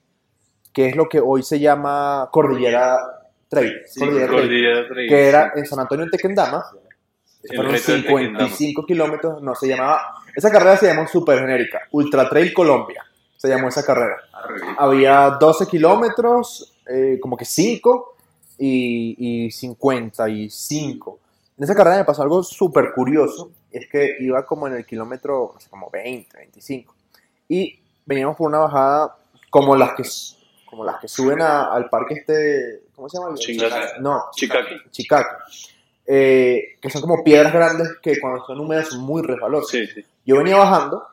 [0.72, 2.96] que es lo que hoy se llama Cordillera
[3.48, 3.74] Trail.
[3.88, 5.10] Sí, Cordillera Cordillera Trail.
[5.10, 6.66] que era en San Antonio en Tequendama,
[7.48, 8.48] fueron reto del Tequendama.
[8.48, 10.02] 55 kilómetros, no se llamaba,
[10.36, 13.09] esa carrera se llamó súper genérica, Ultra Trail Colombia,
[13.40, 14.18] se llamó esa carrera.
[14.34, 14.60] Arre.
[14.78, 18.16] Había 12 kilómetros, eh, como que 5
[18.58, 21.20] y, y 55.
[21.58, 25.52] En esa carrera me pasó algo súper curioso, es que iba como en el kilómetro,
[25.54, 26.94] no sé, como 20, 25,
[27.48, 29.16] y veníamos por una bajada
[29.50, 30.04] como las que,
[30.66, 33.36] como las que suben a- al parque este, ¿cómo se llama?
[33.36, 34.00] Chingada.
[34.00, 34.78] No, Chicaque.
[34.92, 35.30] Chicaque,
[36.06, 39.70] eh, que son como piedras grandes que cuando son húmedas son muy resbalosas.
[39.72, 40.04] Sí, sí.
[40.26, 41.06] Yo venía bajando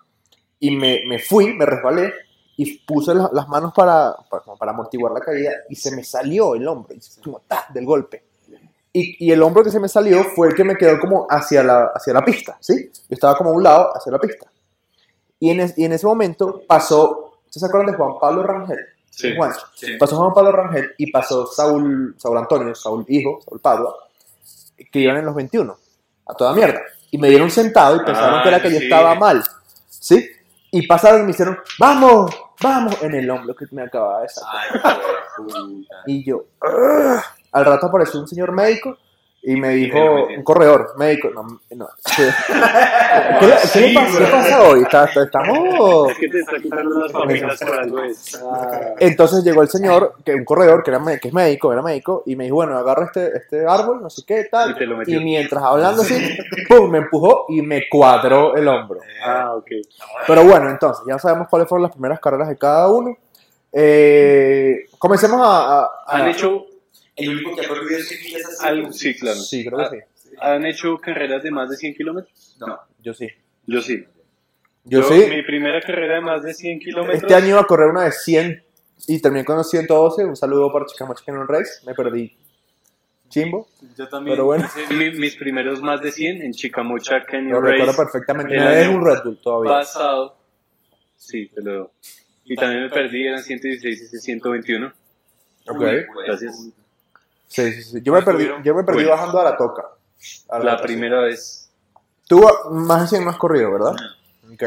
[0.61, 2.13] y me, me fui, me resbalé
[2.57, 6.55] y puse la- las manos para, para, para amortiguar la caída y se me salió
[6.55, 7.67] el hombro, y se- como ¡ta!
[7.73, 8.25] del golpe.
[8.93, 11.63] Y, y el hombro que se me salió fue el que me quedó como hacia
[11.63, 12.91] la, hacia la pista, ¿sí?
[12.93, 14.47] Yo estaba como a un lado hacia la pista.
[15.39, 18.79] Y en, es- y en ese momento pasó, ¿ustedes se acuerdan de Juan Pablo Rangel?
[19.11, 19.35] Sí.
[19.37, 19.67] Juancho.
[19.75, 19.97] Sí.
[19.99, 23.95] Pasó Juan Pablo Rangel y pasó Saúl, Saúl Antonio, Saúl hijo, Saúl Padua,
[24.91, 25.77] que iban en los 21,
[26.27, 26.81] a toda mierda.
[27.11, 28.85] Y me dieron sentado y pensaron Ah, que era que yo sí.
[28.85, 29.43] estaba mal,
[29.89, 30.27] ¿sí?
[30.71, 32.31] Y pasaron y me hicieron, vamos,
[32.63, 34.81] vamos, en el hombro que me acababa de sacar.
[34.85, 35.87] Ay.
[36.07, 37.21] Y yo, "Ugh".
[37.53, 38.97] al rato apareció un señor médico
[39.43, 39.99] y me dijo,
[40.37, 41.43] un corredor, médico, no,
[41.77, 41.89] no.
[42.17, 42.29] ¿Qué,
[43.41, 44.83] ¿Qué le- qué le pasa, ¿Qué pasa hoy?
[44.83, 46.09] Está- está- Estamos...
[48.99, 52.35] Entonces llegó el señor, que un corredor, que, era, que es médico, era médico, y
[52.35, 54.73] me dijo, bueno, agarra este, este árbol, no sé qué, tal.
[54.73, 55.21] Y te lo metió.
[55.21, 56.15] Y mientras hablando así,
[56.69, 58.99] pum, me empujó y me cuadró el hombro.
[59.25, 59.69] Ah, ok.
[60.27, 63.17] Pero bueno, entonces, ya sabemos cuáles fueron las primeras carreras de cada uno.
[63.73, 65.81] Eh, comencemos a...
[65.83, 66.65] a- a- ¿Han hecho
[67.17, 68.67] El único que ha corrido 100 millas así.
[68.67, 68.93] algo?
[68.93, 69.39] Sí, claro.
[69.41, 70.29] Sí, creo que sí.
[70.41, 72.57] ¿Han hecho carreras de más de 100 kilómetros?
[72.61, 72.79] No.
[73.03, 73.29] Yo sí.
[73.67, 74.05] Yo sí.
[74.85, 75.25] Yo sí.
[75.31, 77.23] Mi primera carrera de más de 100 kilómetros.
[77.23, 78.63] Este año iba a correr una de 100
[79.09, 80.25] y terminé con los 112.
[80.25, 81.85] Un saludo para Chicago Chicken Race.
[81.87, 82.37] Me perdí.
[83.29, 83.67] Chimbo.
[83.97, 84.35] Yo también.
[84.37, 84.69] Pero bueno.
[84.91, 88.55] mi- mis primeros más de 100 en Chicamocha Lo Canyon recuerdo Race perfectamente.
[88.55, 89.71] El No es un Red Bull todavía.
[89.73, 90.37] pasado.
[91.17, 91.93] Sí, te lo
[92.45, 94.93] Y también me perdí, eran 116 y 121.
[95.69, 95.83] Ok.
[96.27, 96.69] Gracias.
[97.47, 97.99] Sí, sí, sí.
[98.03, 99.11] Yo me perdí, yo me perdí Bueno.
[99.11, 99.83] bajando a la toca.
[100.49, 100.83] A La toca, sí.
[100.95, 101.71] primera vez.
[102.29, 103.95] Tú más de 100 no has corrido, ¿verdad?
[104.53, 104.63] Ok.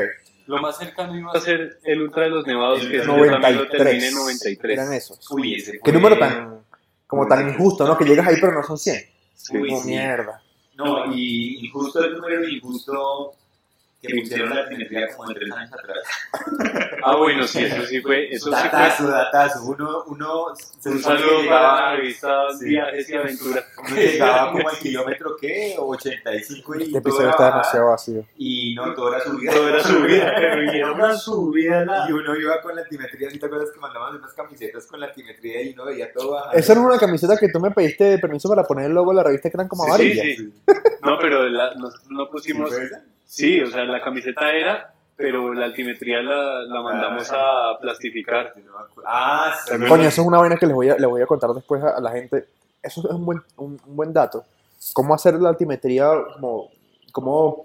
[0.47, 3.31] Lo más cercano iba a ser el Ultra de los Nevados, que es yo también
[3.31, 3.77] lo 93.
[3.83, 4.79] terminé en 93.
[4.79, 5.31] Eran esos.
[5.31, 6.61] Uy, ese Qué número tan,
[7.05, 7.97] como tan injusto, ¿no?
[7.97, 8.95] Que llegas ahí pero no son 100.
[9.35, 9.57] Sí.
[9.57, 9.87] Uy, Como sí.
[9.89, 10.41] mierda.
[10.75, 13.33] No, y, y justo el número y justo
[14.01, 15.97] que pusieron la simetría como de tres años atrás.
[17.01, 18.29] Ah, bueno, sí, eso sí fue.
[18.29, 18.61] Eso sí fue.
[18.61, 19.63] Datazo, datazo.
[19.63, 20.47] Uno, uno
[20.79, 22.65] se Un saludo para la revista Sí.
[22.65, 23.65] Viajes y Aventuras.
[23.77, 25.75] uno llegaba como al kilómetro, ¿qué?
[25.77, 28.25] 85 y Este episodio está demasiado vacío.
[28.37, 29.53] Y no, todo era subida.
[29.53, 32.05] Todo era subida, pero era una subida.
[32.09, 35.05] Y uno iba con la altimetría, ¿sí te acuerdas que mandamos unas camisetas con la
[35.07, 36.51] altimetría y uno veía todo bajado?
[36.57, 39.23] Esa era una camiseta que tú me pediste permiso para poner el logo de la
[39.23, 40.25] revista que eran como Sí, amarillas.
[40.25, 40.53] sí, sí.
[41.01, 42.69] No, pero la- no, no pusimos.
[42.75, 42.81] ¿Sí?
[43.29, 48.51] Sí, o sea, la camiseta era, pero la altimetría la, la mandamos a plastificar.
[49.05, 49.75] Ah, sí.
[49.87, 51.97] Coño, eso es una vaina que les voy a, les voy a contar después a,
[51.97, 52.45] a la gente.
[52.81, 54.43] Eso es un buen, un, un buen dato.
[54.93, 56.69] Cómo hacer la altimetría, como,
[57.11, 57.63] como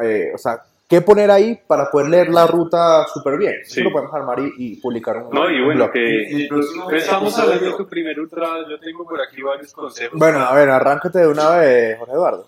[0.00, 3.54] eh, o sea, qué poner ahí para poder leer la ruta súper bien.
[3.64, 3.80] Sí.
[3.80, 5.92] Eso lo podemos armar y, y publicar un, No, y un bueno, blog.
[5.92, 8.46] que próximo pero estamos hablando de tu primer ultra.
[8.68, 10.16] Yo tengo por aquí varios consejos.
[10.16, 12.46] Bueno, a ver, arráncate de una vez, Jorge Eduardo.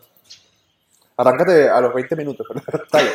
[1.17, 2.47] Arráncate a los 20 minutos.
[2.93, 3.11] Dale.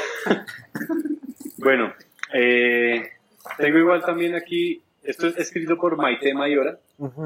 [1.58, 1.94] Bueno,
[2.34, 3.10] eh,
[3.58, 4.82] tengo igual también aquí.
[5.04, 6.78] Esto es escrito por Maite Mayora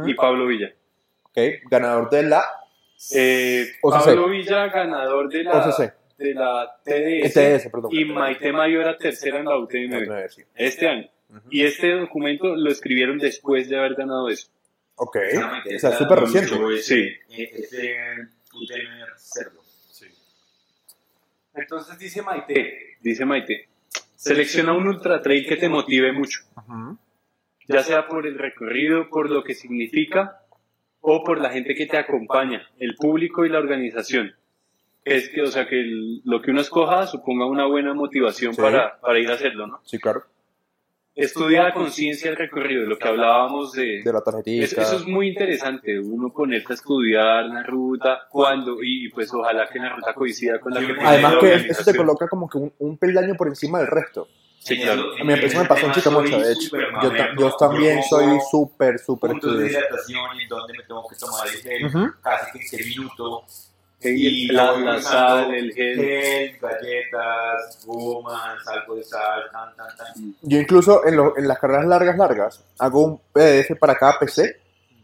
[0.06, 0.72] y Pablo Villa.
[1.24, 1.38] Ok,
[1.70, 2.44] ganador de la
[3.16, 3.66] Eh.
[3.82, 5.94] Pablo Villa, ganador de la, OCC.
[6.18, 7.36] de la TDS.
[7.38, 7.90] ETS, perdón.
[7.92, 10.44] Y Maite Mayora, tercera en la UTM sí.
[10.56, 11.10] este año.
[11.50, 14.48] Y este documento lo escribieron después de haber ganado eso.
[14.96, 15.18] Ok.
[15.76, 16.54] O sea, súper reciente.
[16.82, 17.08] Sí.
[17.30, 17.96] eh, Ese
[18.54, 19.61] UTM cerdo.
[21.62, 23.68] Entonces dice Maite, dice Maite,
[24.16, 26.40] selecciona un ultra trail que te motive mucho,
[27.68, 30.42] ya sea por el recorrido, por lo que significa
[31.02, 34.36] o por la gente que te acompaña, el público y la organización.
[35.04, 38.62] Es que, o sea, que el- lo que uno escoja suponga una buena motivación Sí.
[38.62, 39.80] para, para ir a hacerlo, ¿no?
[39.84, 40.24] Sí, claro.
[41.14, 44.02] Estudia a conciencia el recorrido, lo que hablábamos de...
[44.02, 44.82] De la tarjetita.
[44.82, 49.80] eso es muy interesante, uno ponerse a estudiar la ruta, cuándo, y pues ojalá que
[49.80, 52.74] la ruta coincida con la que Además la que eso te coloca como que un,
[52.80, 54.30] un peldaño por encima del resto.
[54.60, 55.12] Sí, claro.
[55.20, 56.78] A mí eso me pasó en Chicamocha, de hecho.
[57.02, 59.88] Yo, yo también soy súper, súper puntos de estudioso.
[59.88, 63.44] hidratación y dónde me tengo que tomar el gel, casi que en minuto.
[64.04, 65.96] Y Y la, la sal, el gel.
[65.96, 70.36] Gel, galletas, gomas, algo de sal, tan, tan, tan.
[70.42, 74.60] Yo incluso en, lo- en las carreras largas, largas, hago un PDF para cada PC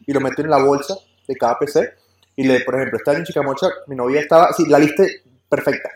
[0.05, 0.95] y lo meto en la bolsa
[1.27, 1.93] de cada PC.
[2.35, 5.03] Y le, por ejemplo, está en Chicamocha, mi novia estaba, así, la lista
[5.49, 5.89] perfecta.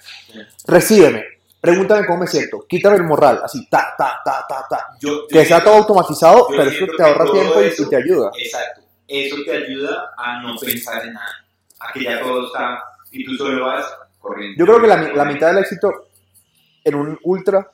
[0.67, 1.23] Recíbeme,
[1.59, 4.87] pregúntame cómo me siento, quítame el morral, así, ta, ta, ta, ta, ta.
[4.99, 7.95] Yo- Que sea todo automatizado, yo pero eso te ahorra tiempo y- eso- y te
[7.95, 8.31] ayuda.
[8.37, 8.81] Exacto.
[9.07, 11.45] Eso te ayuda a no pensar en nada.
[11.81, 13.85] A que ya todo está y tú solo vas
[14.19, 14.57] corriendo.
[14.57, 16.07] Yo creo que la, la mitad del éxito
[16.83, 17.71] en un ultra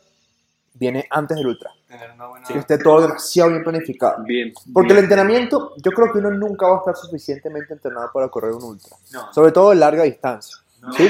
[0.74, 1.72] viene antes del ultra.
[1.88, 2.46] Tener una buena...
[2.48, 4.24] Que esté todo demasiado bien planificado.
[4.24, 4.54] Bien.
[4.74, 5.06] Porque el bien.
[5.06, 8.96] entrenamiento, yo creo que uno nunca va a estar suficientemente entrenado para correr un ultra.
[9.12, 10.58] No, Sobre todo de larga distancia.
[10.82, 10.92] no.
[10.94, 11.10] ¿sí?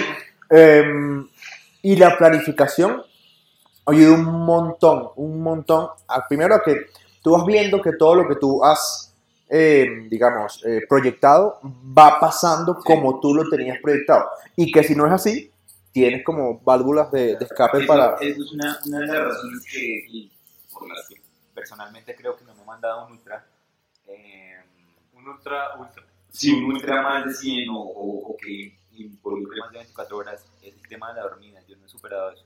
[0.49, 1.27] Em,
[1.81, 3.01] y la planificación
[3.86, 5.89] ayuda un montón, un montón.
[6.07, 6.88] A, primero a que
[7.21, 9.06] tú vas viendo que todo lo que tú has,
[9.49, 11.60] em, digamos, eh, proyectado
[11.97, 14.29] va pasando como tú lo tenías proyectado.
[14.55, 15.51] Y que si no es así,
[15.91, 18.15] tienes como válvulas de, de escape Eso- para...
[18.15, 20.29] Eso es una, una de las razones que,
[20.71, 21.21] por las que
[21.53, 23.45] personalmente creo que no me he mandado un ultra.
[24.07, 24.55] eh,
[25.13, 26.03] Un ultra, ultra.
[26.29, 30.45] si un ultra más de 100 o, o, o que involucre más de 24 horas
[30.62, 31.62] es el tema de la dormida.
[31.67, 32.43] Yo no he superado eso.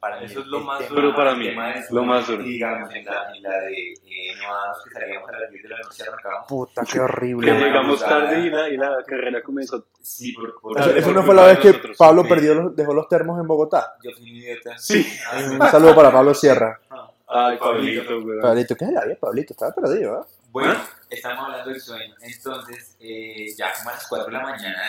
[0.00, 2.42] Para mí, Eso es lo más duro para mí, de lo más duro.
[2.44, 5.78] Digamos, en la, en la de eh, Nevados que salíamos a las 10 de la
[5.78, 6.46] noche arrancábamos.
[6.48, 7.52] Puta, qué Que horrible.
[7.52, 8.38] Bueno, llegamos tarde ah.
[8.38, 9.86] y la, y la carrera comenzó.
[10.00, 11.96] Sí, por, por Eso, Eso- eso no por fue la vez que nosotros.
[11.96, 12.28] Pablo Sí.
[12.28, 13.94] perdió los- dejó los termos en Bogotá.
[14.04, 14.78] Yo fui un idiota.
[14.78, 15.04] Sí.
[15.50, 16.78] Un saludo para Pablo Sierra.
[17.26, 18.40] Ay, Pablito, güey.
[18.40, 19.52] Pablito, ¿qué es la vida, Pablito?
[19.52, 20.24] Estaba perdido, ¿eh?
[20.50, 20.74] Bueno,
[21.10, 22.14] estamos hablando del sueño.
[22.22, 24.82] Entonces, eh, ya como a las 4 de la mañana,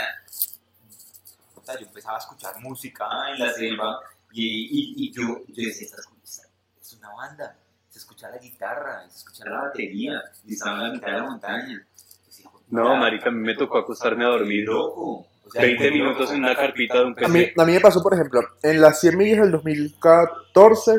[1.80, 4.00] yo empezaba a escuchar música en la selva
[4.32, 6.42] y, y, y yo, yo decía, "Esta es-
[6.82, 7.56] es una banda.
[7.90, 11.24] Se escucha la guitarra, se escucha la batería, y estaba en la mitad de la
[11.24, 11.88] montaña.
[12.70, 14.66] No, "Puta, marica, a mí me tocó acostarme a dormir.
[14.66, 15.26] loco.
[15.48, 17.54] O sea, 20 muy minutos en una carpita de un A mí, PC.
[17.60, 20.92] a mí me pasó, por ejemplo, en las 100 millas del 2014,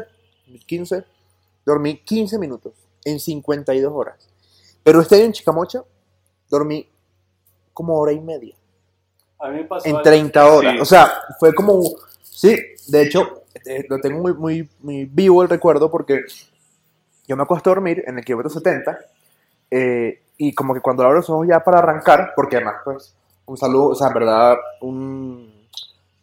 [0.47, 1.05] 2015,
[1.65, 2.73] dormí 15 minutos
[3.05, 4.29] en 52 horas.
[4.83, 5.83] Pero este año en Chicamocha
[6.49, 6.89] dormí
[7.73, 8.57] como hora y media,
[9.39, 10.73] A mí me pasó en algo- 30 horas.
[10.75, 10.81] Sí.
[10.81, 11.81] O sea, fue como,
[12.41, 12.57] sí,
[12.89, 16.23] de hecho, eh, lo tengo muy, muy, vivo el recuerdo porque
[17.29, 18.99] yo me acuesto a dormir en el kilómetro 70
[19.71, 23.59] eh, y como que cuando abro los ojos ya para arrancar, porque además, pues, un
[23.59, 25.53] saludo, o sea, en verdad, un,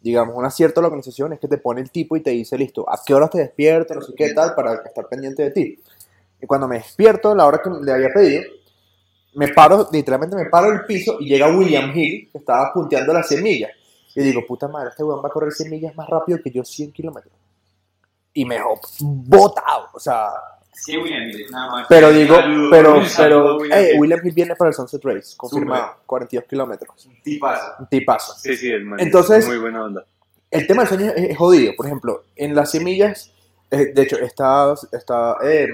[0.00, 2.58] digamos, un acierto de la organización es que te pone el tipo y te dice,
[2.58, 3.96] listo, ¿a qué horas te despiertas?
[3.96, 5.78] No sé qué tal, para estar pendiente de ti.
[6.42, 8.42] Y cuando me despierto, la hora que le había pedido,
[9.34, 13.28] me paro, literalmente me paro del piso y llega William Hill, que estaba punteando las
[13.28, 13.70] 100 millas.
[14.20, 16.64] Y digo, puta madre, este weón va a correr 100 millas más rápido que yo
[16.64, 17.32] 100 kilómetros.
[18.32, 20.28] Y me dejó botado, o sea,
[20.80, 21.86] Sí, William, es nada más.
[21.88, 24.00] pero digo, Saludo, pero, saludo, pero, William eh, Hill.
[24.00, 27.06] William Hill viene para el Sunset Race, confirmado, 42 kilómetros.
[27.06, 27.72] Un tipazo.
[27.80, 28.34] Un tipazo.
[28.38, 29.00] Sí, sí, el man.
[29.00, 30.06] Entonces- Muy buena onda.
[30.50, 31.72] El tema del sueño es, es jodido.
[31.76, 33.32] Por ejemplo, en las semillas,
[33.70, 35.68] eh, de hecho, está, está eh,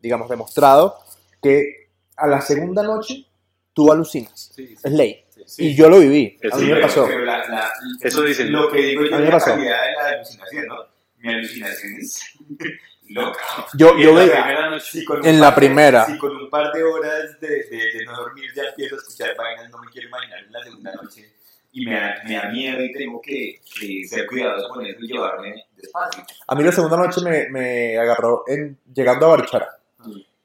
[0.00, 0.96] digamos, demostrado
[1.42, 3.26] que a la segunda noche
[3.74, 4.50] tú alucinas.
[4.54, 4.74] Sí, sí.
[4.82, 5.24] Es ley.
[5.50, 5.66] Sí.
[5.68, 6.38] Y yo lo viví.
[6.40, 7.06] Eso A mí me pero- pasó.
[7.06, 8.52] Pero la- la- Eso dicen.
[8.52, 9.50] Lo que digo yo A mí es me la pasó.
[9.50, 10.76] calidad de la alucinación, ¿no?
[11.18, 12.22] Mi alucinación es
[13.08, 13.40] loca.
[13.74, 14.42] Yo, yo en la veía.
[14.44, 14.86] primera noche.
[14.90, 16.06] Si con un En la par de- primera.
[16.06, 19.34] Si con un par de horas de, de, de no dormir ya empiezo a escuchar
[19.36, 21.32] vainas, no me quiero imaginar en la segunda noche.
[21.72, 25.06] Y me da, me da miedo y tengo que, que ser cuidadoso con eso y
[25.06, 26.24] llevarme despacio.
[26.48, 29.68] A mí la segunda noche me, me agarró en, llegando a Barichara.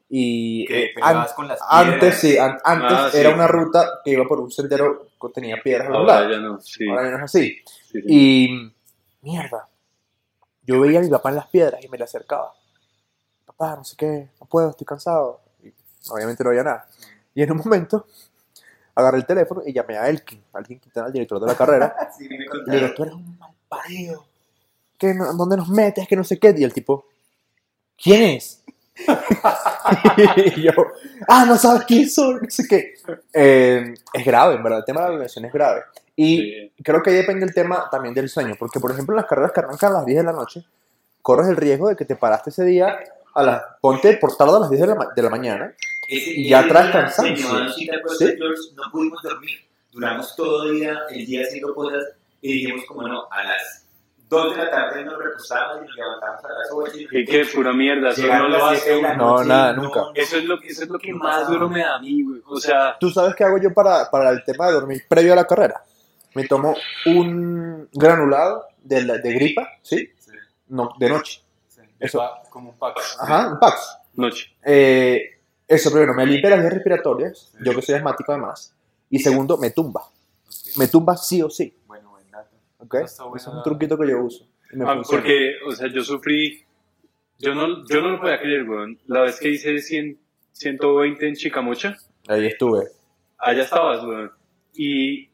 [0.10, 3.18] Y Que eh, an- con las antes, sí, an- antes Ah, sí.
[3.18, 6.32] era una ruta que iba por un sendero que tenía piedras a los Ahora lados.
[6.32, 6.62] ya no.
[6.62, 6.88] Sí.
[6.90, 7.58] Ahora ya no es así.
[7.92, 8.04] sí, sí.
[8.08, 8.74] Y
[9.22, 9.68] mierda,
[10.64, 12.54] yo veía a mi papá en las piedras y me le acercaba.
[13.46, 15.42] Papá, no sé qué, no puedo, estoy cansado.
[15.64, 15.72] Y
[16.10, 16.88] obviamente no había nada.
[17.34, 18.06] Y en un momento
[18.94, 21.96] agarré el teléfono y llamé a Elkin, a Elkin Quintana, el director de la carrera.
[22.20, 22.38] Y le
[22.80, 24.26] digo, tú eres un mal parido.
[24.98, 26.08] ¿Qué, no- ¿Dónde nos metes?
[26.08, 26.54] Que no sé qué.
[26.58, 27.06] Y el tipo,
[28.02, 28.64] ¿quién es?
[30.56, 30.72] y yo,
[31.28, 32.94] ah, no sabes quién soy, no sé qué.
[33.34, 35.82] Eh, es grave, en verdad, el tema de la organización es grave.
[36.16, 36.72] Y Sí.
[36.84, 39.52] creo que ahí depende el tema también del sueño, porque por ejemplo en las carreras
[39.52, 40.66] que arrancan a las 10 de la noche,
[41.22, 42.98] corres el riesgo de que te paraste ese día
[43.34, 45.74] a las, ponte por tarde a las 10 de la, ma- de la mañana.
[46.08, 47.48] Ese, Y ya traes cansancio.
[47.78, 47.90] sí.
[48.76, 49.58] No pudimos dormir.
[49.92, 52.04] Duramos todo el día, el día haciendo cosas
[52.42, 53.85] y dijimos, como no, a las
[54.28, 56.98] 2 de la tarde nos recostamos y nos levantamos a las 8.
[57.12, 59.18] Y que pura mierda, eso no lo las 7 de hace.
[59.18, 60.06] No, nada, nunca.
[60.16, 62.42] Eso es lo, eso es lo que más duro me da a mí, güey.
[62.48, 65.36] O sea, ¿Tú sabes qué hago yo para, para el tema de dormir previo a
[65.36, 65.84] la carrera?
[66.34, 70.10] Me tomo un granulado de, la- de gripa, ¿sí?
[70.20, 70.32] Sí,
[70.70, 71.42] No, de noche.
[71.68, 71.82] sí.
[72.00, 72.22] Eso.
[72.50, 72.98] Como un pack.
[73.20, 73.98] Ajá, un Pax.
[74.16, 74.56] noche.
[74.64, 75.22] Eh,
[75.68, 78.74] eso primero, me limpia las vías respiratorias, yo que soy asmático además.
[79.10, 80.02] Y segundo, me tumba.
[80.78, 81.76] Me tumba sí o sí.
[82.90, 84.48] Bueno, es un truquito que yo uso.
[84.86, 86.64] Ah, porque, o sea, yo sufrí,
[87.40, 89.00] yo no, yo no lo podía creer, weón.
[89.08, 90.18] La vez que hice 100,
[90.52, 91.96] 120 en Chicamocha,
[92.28, 92.86] Ahí estuve.
[93.38, 94.32] allá estabas, weón.
[94.74, 95.30] Y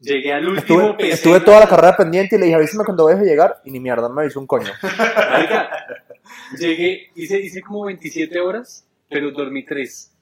[0.00, 1.12] llegué al último Estuve, PC.
[1.14, 3.56] estuve toda la carrera pendiente y le dije, avísame cuando vayas a llegar.
[3.64, 4.70] Y ni mierda, me avisó un coño.
[6.58, 10.12] Llegué, hice, hice como 27 horas, pero dormí 3.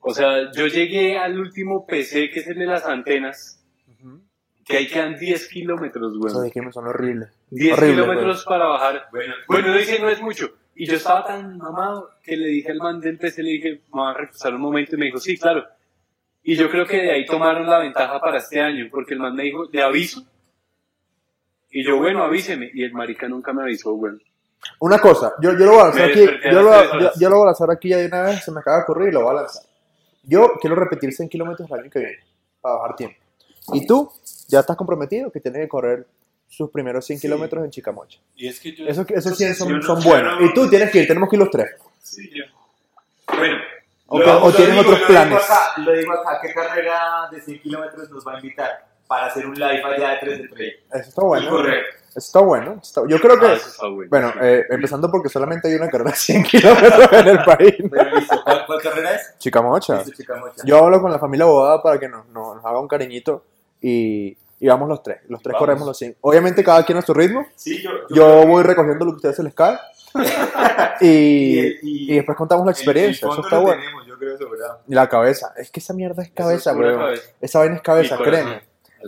[0.00, 3.57] O sea, yo llegué al último PC, que es el de las antenas,
[4.68, 7.30] que ahí quedan 10 kilómetros, Esos me son horribles.
[7.50, 9.08] 10 horrible, kilómetros para bajar.
[9.10, 10.50] Bueno, Bueno, dice, no es mucho.
[10.74, 14.00] Y yo estaba tan mamado que le dije al man del PC, le dije, me
[14.00, 15.64] voy a reposar un momento, y me dijo, sí, claro.
[16.42, 19.34] Y yo creo que de ahí tomaron la ventaja para este año, porque el man
[19.34, 20.22] me dijo, le aviso.
[21.70, 22.70] Y yo, bueno, avíseme.
[22.72, 24.22] Y el marica nunca me avisó, weón.
[24.80, 26.26] Una cosa, yo, yo lo voy a lanzar aquí.
[26.52, 28.44] Yo lo, yo, yo voy a lanzar aquí ya de una vez.
[28.44, 29.62] Se me acaba de ocurrir y lo voy a lanzar.
[30.24, 32.18] Yo quiero repetir 100 kilómetros el año que viene
[32.60, 33.27] para bajar tiempo.
[33.72, 34.10] Y tú
[34.48, 36.06] ya estás comprometido que tienes que correr
[36.48, 37.26] sus primeros 100 Sí.
[37.26, 38.18] kilómetros en Chicamocha.
[38.36, 38.86] y es que yo.
[38.86, 40.40] Esos, esos 100 son, yo no- son buenos.
[40.40, 41.70] no- Y tú tienes que ir, tenemos que ir los tres.
[42.02, 42.44] Sí, yo.
[43.36, 43.58] Bueno.
[44.10, 45.28] O lo- o lo tienen digo, otros lo planes.
[45.28, 46.98] Digo acá, lo digo acá, ¿qué carrera
[47.30, 48.86] de 100 kilómetros nos va a invitar?
[49.06, 50.74] Para hacer un live allá de 3 de 3.
[50.92, 51.50] Eso está bueno.
[51.50, 51.96] Correcto.
[52.08, 52.80] Eso está bueno.
[52.82, 54.08] está- Yo creo que, Ah, eso está bueno.
[54.10, 56.42] bueno, eh, empezando porque solamente hay una carrera de 100
[57.02, 57.74] kilómetros en el país.
[57.78, 58.42] Listo.
[58.44, 59.34] ¿Cuál, cuál carrera es?
[59.38, 60.04] Chicamocha.
[60.04, 60.62] Chicamocha.
[60.64, 63.44] Yo hablo con la familia abogada para que nos, nos, nos haga un cariñito
[63.80, 65.18] y, y vamos los tres.
[65.28, 65.66] Los tres Vamos.
[65.66, 66.16] corremos los 100.
[66.20, 67.46] Obviamente cada quien a su ritmo.
[67.56, 67.90] Sí, yo.
[68.10, 69.78] Yo voy recogiendo lo que a ustedes se les cae.
[71.00, 73.26] y, el- y después contamos la experiencia.
[73.26, 73.80] el Eso está lo bueno.
[73.80, 74.80] tenemos, yo creo, sobrado.
[74.88, 75.52] Y la cabeza.
[75.56, 77.22] Es que esa mierda es cabeza, es cabeza.
[77.40, 78.62] Esa vaina es cabeza, créeme.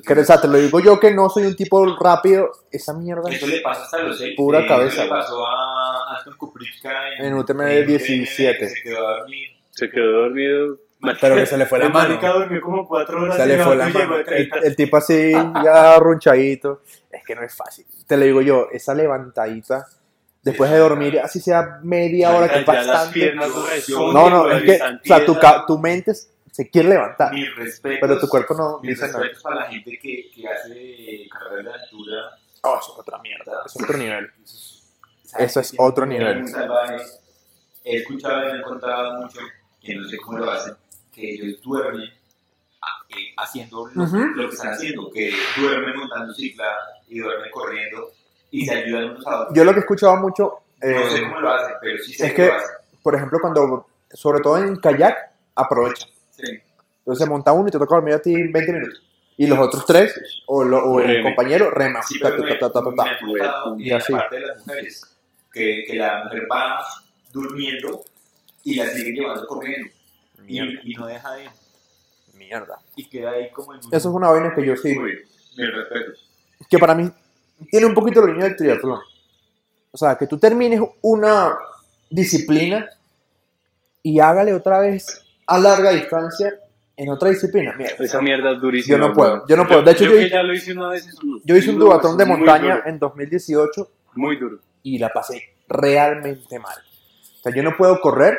[0.06, 2.48] Que, o sea, te lo digo yo que no soy un tipo rápido.
[2.70, 4.35] Esa mierda Eso le pasó hasta los 6.
[4.37, 8.68] Pura cabeza, Eso le pasó a Kuprichka en, En UTM en 17.
[8.68, 9.48] Se quedó a dormir.
[9.70, 10.76] Se quedó dormido.
[11.20, 12.08] Pero que se le fue la El mano.
[12.10, 13.36] marica durmió como 4 horas.
[13.36, 14.16] Se le fue la mano.
[14.18, 14.58] El, 30.
[14.58, 16.82] el tipo así, ya ronchadito.
[17.10, 17.86] Es que no es fácil.
[18.06, 19.86] Te lo digo yo, esa levantadita,
[20.42, 23.34] después de dormir, así sea media hora, que bastante.
[23.34, 25.36] No, No, es que, o sea, tu,
[25.66, 26.12] tu mente
[26.50, 27.98] se quiere levantar, respetos.
[28.00, 32.16] pero tu cuerpo no Mis respetos para la gente que, que hace carreras de altura.
[32.62, 34.30] Oh, eso es otra mierda, es otro nivel.
[35.38, 36.44] Eso es otro nivel.
[37.84, 39.40] He escuchado y me han contado mucho,
[39.80, 40.74] que no sé cómo lo hacen,
[41.12, 42.03] que ellos duermen
[43.11, 44.16] eh, haciendo lo, Ujú.
[44.18, 46.64] lo que están haciendo, que duermen montando cicla
[47.09, 48.12] y duermen corriendo
[48.51, 49.57] y se ayudan unos a otros.
[49.57, 52.27] Yo lo que he escuchado mucho, eh, no sé cómo lo hacen, pero sí sé
[52.29, 52.68] es que, lo hacen.
[53.03, 55.16] por ejemplo, cuando, sobre todo en kayak,
[55.55, 56.07] aprovecha.
[56.31, 56.59] Sí.
[57.01, 59.03] Entonces monta uno y te toca dormir a ti 20 minutos.
[59.37, 60.14] Y los otros tres,
[60.46, 61.23] o, lo- o el Reme.
[61.23, 62.03] compañero, rema.
[62.03, 63.18] Sí, ta, ta, ta,
[63.79, 64.12] Y así.
[64.12, 65.16] aparte de las mujeres,
[65.53, 66.85] que, que la mujer va
[67.33, 68.03] durmiendo
[68.64, 69.88] y la sigue llevando corriendo
[70.44, 71.48] Mierda, y, y no deja de
[72.35, 72.79] mierda.
[72.96, 73.94] y queda ahí como en un...
[73.94, 76.29] Eso es una vaina que yo sí, mis respetos.
[76.68, 77.11] que para mí
[77.70, 79.00] tiene un poquito la línea del triatlón.
[79.92, 81.57] O sea, que tú termines una
[82.09, 82.88] disciplina
[84.03, 86.55] y hágale otra vez a larga distancia
[86.96, 87.74] en otra disciplina.
[87.76, 88.05] Mierda.
[88.05, 88.96] Esa mierda es durísima.
[88.98, 89.83] Yo no puedo, yo no puedo.
[89.83, 91.07] De hecho, yo yo- ya lo hice una vez.
[91.44, 94.59] Yo hice un duro, duatlón de montaña en 2018 Muy duro.
[94.83, 96.76] y la pasé realmente mal.
[97.38, 98.38] O sea, yo no puedo correr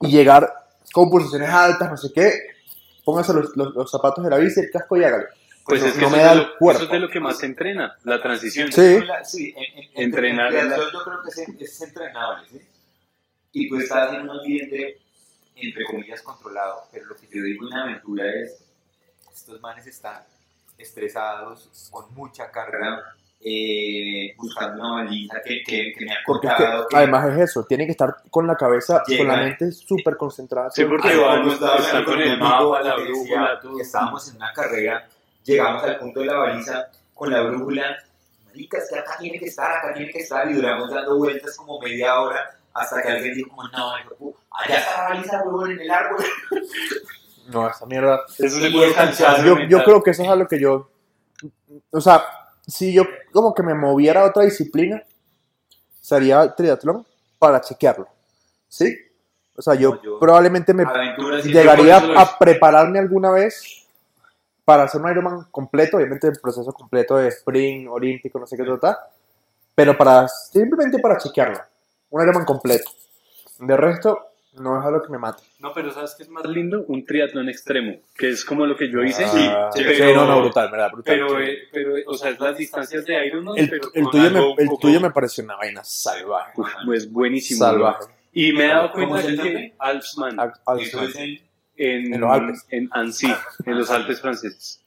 [0.00, 0.59] y llegar
[0.92, 2.32] con pulsaciones altas, no sé qué.
[3.04, 5.26] Póngase los, los- los zapatos de la bici, el casco y hágale.
[5.64, 6.82] Pues no, es que no eso, me es da el lo, cuerpo.
[6.82, 8.72] eso es de lo que más se entrena, la transición.
[8.72, 8.98] Sí.
[9.24, 11.38] Sí, en, en, en, Entrenar en la- yo creo que es,
[11.72, 12.60] es entrenable, ¿sí?
[13.52, 15.00] Y tú estás en un ambiente,
[15.56, 18.64] entre comillas, controlado, pero lo que yo digo en aventura es,
[19.32, 20.22] estos manes están
[20.78, 26.54] estresados, con mucha carga, eh, buscando una baliza que, que, que me ha Porque es
[26.54, 29.46] que, además es eso, tiene que estar con la cabeza, con la Llega.
[29.46, 30.70] mente súper concentrada.
[30.70, 35.08] Sí, porque vamos estaba a con el mapa, la brújula, estábamos en una carrera,
[35.42, 37.96] llegamos al punto de la baliza con la brújula,
[38.46, 41.56] marica, es que acá tiene que estar, acá tiene que estar, y duramos dando vueltas
[41.56, 43.94] como media hora hasta que alguien dijo, como, no,
[44.50, 46.24] allá está la baliza, huevón, en el árbol.
[47.50, 48.20] No, esa mierda.
[48.38, 48.94] Eso se puede.
[49.44, 50.88] Yo, yo creo que eso es algo que yo.
[51.90, 52.22] O sea,
[52.64, 55.02] si yo como que me moviera a otra disciplina,
[56.00, 57.06] sería el triatlón
[57.38, 58.08] para chequearlo.
[58.68, 58.96] ¿Sí?
[59.56, 60.84] O sea, yo, probablemente me
[61.44, 63.86] llegaría a prepararme alguna vez
[64.64, 68.64] para hacer un Ironman completo, obviamente el proceso completo de sprint, olímpico, no sé qué
[68.64, 68.96] total,
[69.74, 71.58] pero para simplemente para chequearlo,
[72.10, 72.90] un Ironman completo.
[73.58, 75.42] De resto, no es algo que me mate.
[75.60, 76.84] No, pero ¿sabes qué es más lindo?
[76.88, 79.24] Un triatlón extremo, que es como lo que yo hice.
[79.24, 80.90] Ah, sí, sí, pero- no, no, brutal, ¿verdad?
[80.92, 81.14] Brutal.
[81.14, 84.62] Pero, eh, pero, o sea, es las distancias de Ironman, el, pero el tuyo me,
[84.64, 86.52] el tuyo me pareció una vaina salvaje.
[86.56, 87.58] Uf, pues buenísimo.
[87.60, 88.04] Salvaje.
[88.32, 89.74] Y me he dado ¿Cómo cuenta el que?
[89.78, 91.40] Alpsman, Al- al- Eso es en-
[91.76, 92.66] en, En los Alpes.
[92.70, 93.32] En Annecy,
[93.66, 94.80] en los Alpes franceses.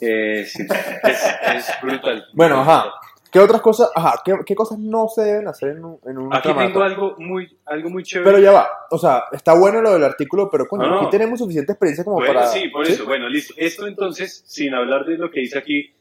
[0.00, 0.62] Eh, sí,
[1.04, 2.26] es, es brutal.
[2.34, 2.92] Bueno, ajá.
[3.32, 3.90] ¿Qué otras cosas?
[3.94, 6.82] Ajá, ¿qué, qué cosas no se deben hacer en un, en un Aquí tengo ultramaratón?
[6.82, 8.30] algo muy, algo muy chévere.
[8.30, 8.68] Pero ya va.
[8.90, 11.00] O sea, está bueno lo del artículo, pero coño, No, no.
[11.00, 12.46] aquí tenemos suficiente experiencia como Bueno, para.
[12.48, 13.06] sí, por eso.
[13.06, 13.54] Bueno, listo.
[13.56, 15.92] Esto entonces, sin hablar de lo que hice aquí,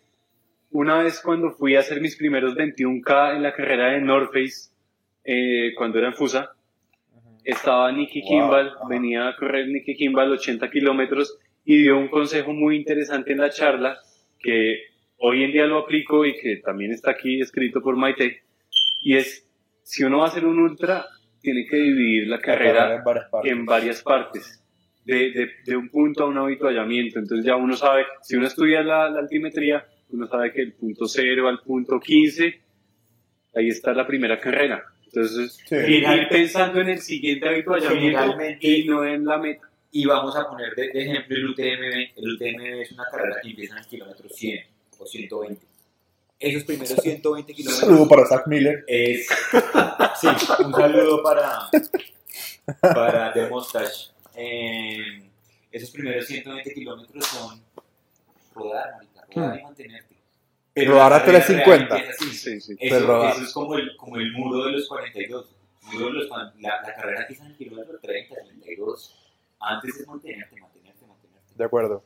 [0.71, 4.69] una vez cuando fui a hacer mis primeros 21K en la carrera de North Face,
[5.23, 6.51] eh, cuando era en Fusa,
[7.43, 8.87] estaba Nicky Wow, Kimball, ajá.
[8.89, 13.49] venía a correr Nicky Kimball 80 kilómetros y dio un consejo muy interesante en la
[13.49, 13.97] charla
[14.39, 14.90] que
[15.21, 18.43] hoy en día lo aplico y que también está aquí escrito por Maite,
[19.03, 19.47] y es,
[19.83, 21.05] si uno va a hacer un ultra,
[21.41, 23.51] tiene que dividir la carrera en varias partes.
[23.51, 24.63] en varias partes,
[25.05, 27.17] de, de, de un punto a un avituallamiento.
[27.19, 31.07] Entonces ya uno sabe, si uno estudia la, la altimetría, uno sabe que el punto
[31.07, 32.61] 0 al punto 15,
[33.55, 34.83] ahí está la primera carrera.
[35.05, 35.75] Entonces, Sí.
[35.75, 39.67] ir, ir pensando en el siguiente avituallamiento Generalmente- y no en la meta.
[39.93, 42.11] Y vamos a poner de, de ejemplo el UTMB.
[42.17, 44.65] El UTMB es una carrera que empieza en el kilómetro 100
[45.01, 45.65] o 120.
[46.39, 48.83] Esos primeros 120 Un kilómetros saludo para Zach Miller.
[48.87, 49.27] es.
[50.19, 50.27] Sí,
[50.65, 51.69] un saludo para.
[52.81, 54.11] Para The Mustache.
[54.35, 55.29] Eh,
[55.71, 57.61] esos primeros 120 kilómetros son
[58.55, 60.15] rodar, marica, rodar y mantenerte.
[60.75, 61.95] Rodar la a carrera 350.
[61.95, 62.37] real empieza así.
[62.37, 62.73] Sí, sí.
[62.79, 63.33] Eso, Pero rodar.
[63.33, 65.45] eso es como el, como el muro de los 42.
[65.91, 69.15] El muro de los la, la carrera empieza en el kilómetro 30, 32.
[69.59, 71.53] Antes es mantenerte, mantenerte, mantenerte.
[71.55, 72.03] De acuerdo.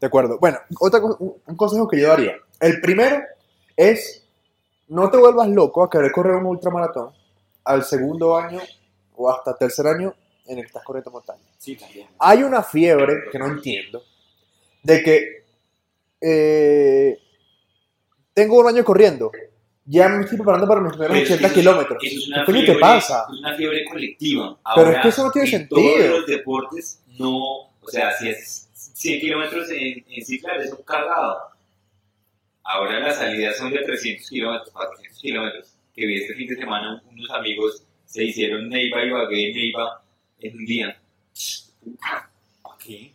[0.00, 0.38] De acuerdo.
[0.38, 2.36] Bueno, otra, un, consejo que yo daría.
[2.60, 3.20] El primero
[3.76, 4.24] es
[4.88, 7.12] no te vuelvas loco a querer correr un ultramaratón
[7.64, 8.60] al segundo año
[9.16, 10.14] o hasta tercer año
[10.46, 11.42] en el que estás corriendo montaña.
[11.58, 12.06] Sí, también.
[12.18, 14.02] Hay una fiebre que no entiendo
[14.82, 15.44] de que
[16.20, 17.18] eh,
[18.32, 19.30] tengo un año corriendo.
[19.84, 21.98] Ya me estoy preparando para mis primeros Pero es que 80 eso es- kilómetros.
[22.46, 23.26] ¿Qué te pasa?
[23.32, 24.58] Es una fiebre colectiva.
[24.74, 25.80] Pero es que eso no tiene en sentido.
[25.80, 27.38] Todos los deportes no.
[27.80, 28.67] O sea, si es
[28.98, 31.38] 100 kilómetros en, en ciclar, es un cagado.
[32.64, 35.74] Ahora las salidas son de 300 kilómetros, 400 kilómetros.
[35.94, 40.02] Que vi este fin de semana unos amigos se hicieron Neiva y Bagué Neiva
[40.40, 41.00] en un día.
[42.00, 43.12] ¿Para qué?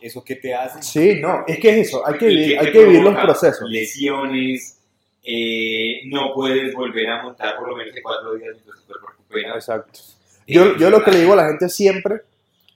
[0.00, 0.82] ¿Eso qué te hace?
[0.82, 2.06] Sí, no, es que es eso.
[2.06, 3.70] Hay que ¿Y vivir, hay que vivir los procesos.
[3.70, 4.80] Lesiones,
[5.22, 9.08] eh, no puedes volver a montar por lo menos de cuatro días mientras tu cuerpo
[9.08, 9.54] recupera.
[9.54, 10.00] Exacto.
[10.46, 12.22] Yo, yo lo que le digo a la gente siempre,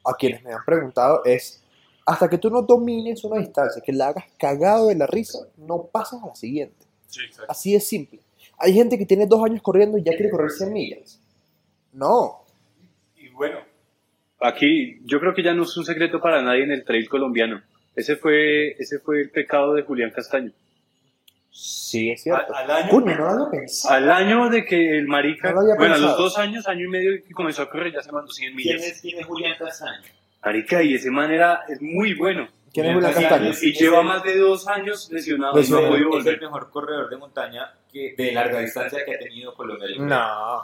[0.05, 1.63] a quienes me han preguntado, es
[2.09, 5.89] hasta que tú no domines una distancia, que la hagas cagado de la risa, no
[5.93, 6.87] pasas a la siguiente.
[7.47, 8.21] Así es simple.
[8.57, 11.21] Hay gente que tiene dos años corriendo y ya quiere correr 100 millas.
[11.93, 12.47] No.
[13.15, 13.59] Y bueno,
[14.41, 17.61] aquí yo creo que ya no es un secreto para nadie en el trail colombiano.
[17.95, 20.53] Ese fue, ese fue el pecado de Julián Castaño.
[21.51, 22.55] Sí, es cierto.
[22.55, 23.51] Al, al año, Coño, no lo
[23.91, 26.87] al año de que el marica, No lo había bueno, a los dos años, año
[26.87, 28.87] y medio que comenzó a correr, ya se mandó 100 ¿Quién millas.
[28.87, 30.18] es, quién es Julián Castaño?
[30.49, 32.49] Marica, y ese man era, es muy bueno.
[32.73, 33.51] ¿Quién es Julián Castaño?
[33.61, 37.17] Y lleva más de dos años lesionado y no ha Es el mejor corredor de
[37.19, 39.89] montaña que, de larga distancia que ha tenido Colombia.
[39.99, 40.63] No.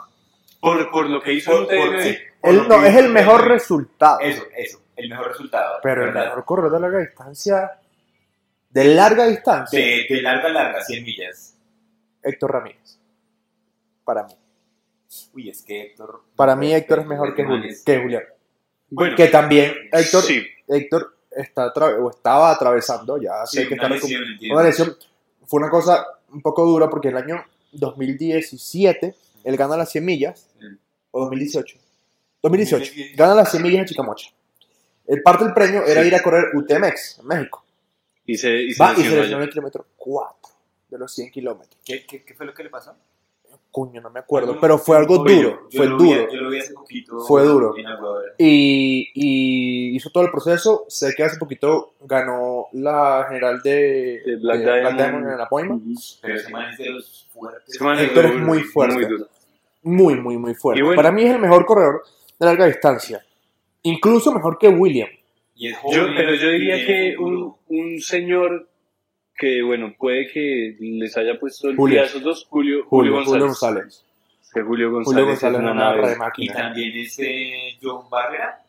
[0.59, 3.47] Por, por lo que hizo Por- el por- sí, Él no, es el mejor UTMB.
[3.49, 4.19] resultado.
[4.21, 5.79] Eso, eso, el mejor resultado.
[5.83, 6.25] Pero el ¿verdad?
[6.29, 7.71] mejor corredor de larga distancia,
[8.69, 11.55] de larga distancia, De, de larga, larga, 100 millas.
[12.23, 12.99] Héctor Ramírez.
[14.03, 14.33] Para mí.
[15.33, 16.23] Uy, es que Héctor.
[16.35, 18.23] Para mí Héctor es mejor que, Juli- que Julián.
[18.89, 20.45] Bueno, Que también Héctor, sí.
[20.67, 24.97] Héctor está atra- o estaba atravesando, ya sé Sí, que una está lesión, una lesión.
[25.47, 30.47] Fue una cosa un poco dura porque el año 2017 él gana las 100 millas,
[30.59, 30.65] Sí.
[31.11, 31.77] o 2018.
[32.41, 33.17] 2018, 2018.
[33.17, 34.29] gana las 100 millas en Chicamocha.
[35.07, 36.07] El parte del premio era Sí.
[36.07, 37.63] ir a correr UTMX en México.
[38.25, 40.51] Y se, y se Va y se lesionó en el kilómetro 4
[40.89, 41.77] de los 100 kilómetros.
[41.85, 42.95] ¿Qué, qué, qué fue lo que le pasó?
[43.75, 46.31] Coño, no me acuerdo, pero fue algo duro, yo fue lo vi- duro.
[46.31, 47.19] yo lo vi hace poquito.
[47.19, 47.73] Fue duro.
[48.37, 50.85] Y, y hizo todo el proceso.
[50.87, 55.27] Sé que hace poquito ganó la general de, De Black de Diamond.
[55.29, 55.77] en la Poima.
[56.21, 57.75] Pero ese man es de los fuertes.
[57.75, 59.07] Ese man Héctor es duro, muy fuerte.
[59.07, 59.27] duro.
[59.83, 60.81] muy, muy, muy fuerte.
[60.81, 60.95] Bueno.
[60.95, 62.03] Para mí es el mejor corredor
[62.39, 63.25] de larga distancia.
[63.83, 65.09] Incluso mejor que William.
[65.53, 68.69] Y es Yo, joven, pero yo diría y que un, un señor
[69.37, 71.95] que, bueno, puede que les haya puesto el Julio.
[71.95, 73.83] día a esos dos, Julio, Julio, Julio Julio González.
[73.83, 74.05] González.
[74.53, 76.07] Que Julio González, Julio González es una nave.
[76.07, 76.53] de Y máquina.
[76.53, 78.61] también ese John Barrera,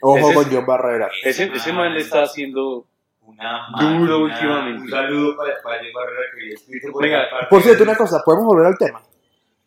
[0.00, 1.08] Ojo Ese- con John Barrera.
[1.22, 2.84] Ese, ese man le está haciendo...
[3.24, 4.82] una Duro últimamente.
[4.82, 7.22] Un saludo para, para John Barrera que escrito por Venga.
[7.48, 9.00] Por cierto, una cosa, ¿podemos volver al tema?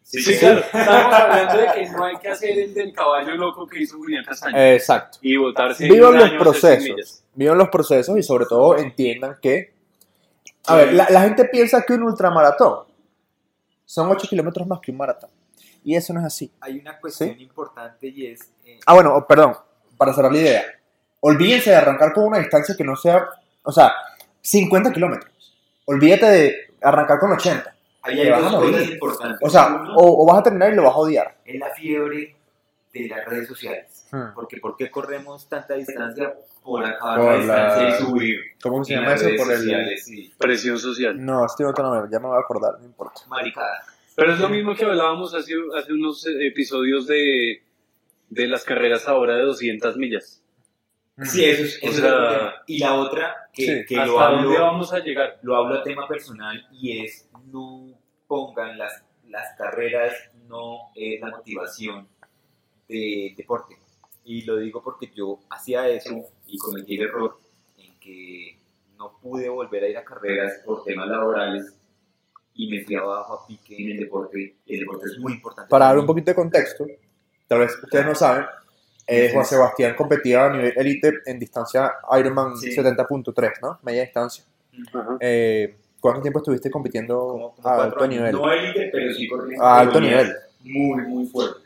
[0.03, 0.59] Sí, Sí, claro.
[0.59, 4.23] Estábamos hablando de que no hay que hacer el del caballo loco que hizo Julián
[4.25, 4.55] Castaño.
[4.57, 5.17] Exacto.
[5.21, 7.23] y votarse Vivan los procesos.
[7.33, 9.73] Vivan los procesos y sobre todo entiendan que...
[10.67, 12.85] A ver, la, la gente piensa que un ultramaratón
[13.85, 15.29] son 8 kilómetros más que un maratón.
[15.83, 16.51] Y eso no es así.
[16.61, 18.51] Hay una cuestión importante y es...
[18.65, 19.55] eh, Ah, bueno, oh, perdón,
[19.97, 20.63] para cerrar la idea.
[21.19, 23.27] Olvídense de arrancar con una distancia que no sea,
[23.63, 23.91] o sea,
[24.41, 25.31] 50 kilómetros.
[25.85, 27.75] Olvídate de arrancar con 80.
[28.01, 29.39] ahí hay dos cosas importantes.
[29.43, 31.37] O sea, Uno, o, o vas a terminar y lo vas a odiar.
[31.45, 32.35] es la fiebre
[32.93, 34.07] de las redes sociales.
[34.11, 34.33] Hmm.
[34.33, 36.33] Porque ¿por qué corremos tanta distancia?
[36.65, 38.39] Por acabar Por la y subir.
[38.59, 39.29] ¿Cómo se llama eso?
[39.37, 39.59] Por el...
[39.59, 40.33] sociales, sí.
[40.35, 41.23] Presión social.
[41.23, 43.21] No, estoy otro nombre, ya me voy a acordar, no importa.
[43.27, 43.85] Maricada.
[44.15, 47.61] Pero es lo mismo que hablábamos hace, hace unos episodios de,
[48.29, 50.41] de las carreras ahora de 200 millas.
[51.21, 52.55] Sí, eso es, eso sea.
[52.65, 55.37] Y la otra, que, sí, que lo ¿Hasta dónde vamos a llegar?
[55.43, 57.93] lo hablo a tema personal y es no
[58.27, 60.13] pongan las, las carreras,
[60.47, 62.07] no es la motivación
[62.87, 63.77] de deporte.
[64.25, 67.39] Y lo digo porque yo hacía eso y cometí el error
[67.77, 68.57] en que
[68.97, 71.75] no pude volver a ir a carreras por temas laborales
[72.55, 74.55] y me fui abajo a pique en el deporte.
[74.65, 75.69] Y el deporte es muy importante.
[75.69, 76.85] Para dar un poquito de contexto,
[77.47, 78.45] tal vez ustedes no saben,
[79.07, 82.71] eh, Juan Sebastián competía a nivel elite en distancia Ironman Sí.
[82.75, 83.79] 70.3, ¿no?
[83.83, 84.43] Media distancia.
[85.19, 88.15] Eh, ¿Cuánto tiempo estuviste compitiendo como, como a alto años.
[88.15, 88.31] nivel?
[88.33, 89.63] No élite, pero sí corriendo.
[89.63, 90.33] A alto nivel.
[90.63, 91.64] Muy, muy fuerte.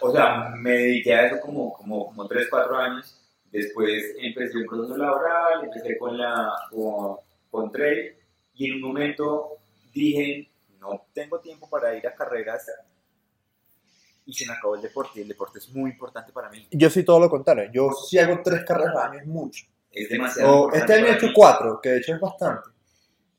[0.00, 3.20] O sea, me dediqué a eso como, como, como 3, 4 años.
[3.50, 7.16] Después empecé un proceso laboral, empecé con, la, con,
[7.50, 8.14] con trail
[8.54, 9.58] y en un momento
[9.92, 12.68] dije, no tengo tiempo para ir a carreras
[14.26, 15.20] y se me acabó el deporte.
[15.20, 16.66] Y el deporte es muy importante para mí.
[16.70, 17.70] Yo soy todo lo contrario.
[17.72, 19.64] Yo si hago tres carreras al año es mucho.
[19.90, 22.70] Es demasiado O este año he hecho cuatro, que de hecho es bastante.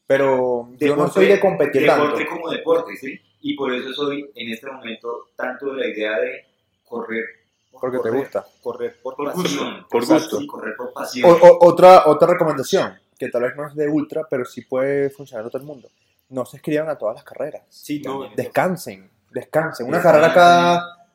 [0.08, 2.04] Pero yo no soy de competir tanto.
[2.06, 3.20] deporte como deporte, ¿sí?
[3.48, 6.46] Y por eso soy en este momento tanto de la idea de
[6.84, 7.24] correr.
[7.72, 8.46] por Porque te correr, gusta.
[8.64, 9.43] Correr por, Por pasión.
[9.43, 10.41] gusto, por gusto.
[10.41, 11.30] y correr por pasión.
[11.30, 15.10] O- o- otra, otra recomendación, que tal vez no es de ultra, pero sí puede
[15.12, 15.89] funcionar en todo el mundo.
[16.30, 17.62] No se inscriban a todas las carreras.
[17.70, 18.34] sí, también.
[18.36, 19.88] Descansen, descansen.
[19.88, 21.08] Una carrera cada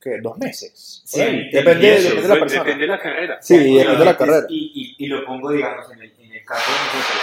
[0.00, 0.18] ¿qué?
[0.20, 1.02] dos meses.
[1.04, 1.48] Sí, ahí.
[1.52, 2.64] depende, eso, depende de la persona.
[2.64, 3.38] Depende de la carrera.
[3.40, 4.46] Sí, depende de la carrera.
[4.48, 7.22] Y, y, y lo pongo, digamos, en el, en el caso de nosotros.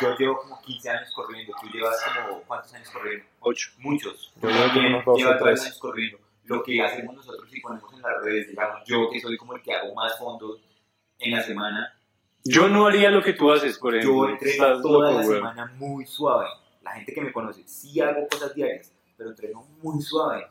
[0.00, 1.54] Yo llevo como 15 años corriendo.
[1.60, 3.24] Tú llevas como, ¿cuántos años corriendo?
[3.40, 3.70] Ocho.
[3.78, 4.32] Muchos.
[4.40, 6.18] Yo llevo como unos dos o tres años corriendo.
[6.44, 9.62] Lo que hacemos nosotros y ponemos en las redes, digamos, yo que soy como el
[9.62, 10.60] que hago más fondos
[11.18, 11.94] en la semana,
[12.42, 14.28] Yo no haría lo que tú haces, por yo ejemplo.
[14.30, 16.48] entreno Estás toda loco, la semana muy suave.
[16.82, 20.46] La gente que me conoce, sí hago cosas diarias, pero entreno muy suave.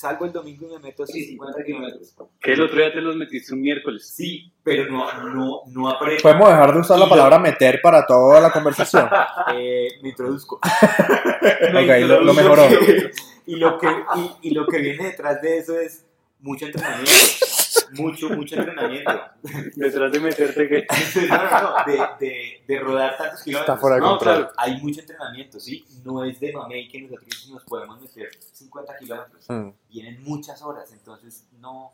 [0.00, 2.14] Salgo el domingo y me meto así 50 kilómetros.
[2.40, 4.08] Que el otro día te los metiste un miércoles.
[4.08, 6.22] Sí, pero no, no, no aprendo.
[6.22, 9.06] Podemos dejar de usar la palabra meter para toda la conversación.
[9.54, 10.58] Eh, me introduzco.
[11.42, 12.62] Ok, lo- lo mejoró.
[13.46, 13.88] Y lo, que,
[14.42, 16.06] y, y lo que viene detrás de eso es
[16.40, 17.10] mucho entrenamiento.
[17.92, 19.12] Mucho, mucho entrenamiento.
[19.76, 20.86] Detrás de meterte que...
[21.28, 23.74] No, no, no, de, de, de rodar tantos kilómetros.
[23.74, 24.36] Está fuera de No, control.
[24.36, 24.52] claro.
[24.56, 25.84] Hay mucho entrenamiento, ¿sí?
[26.04, 29.44] No es de mamey que nosotros nos podemos meter 50 kilómetros.
[29.48, 29.68] Mm.
[29.88, 31.92] Vienen muchas horas, entonces no,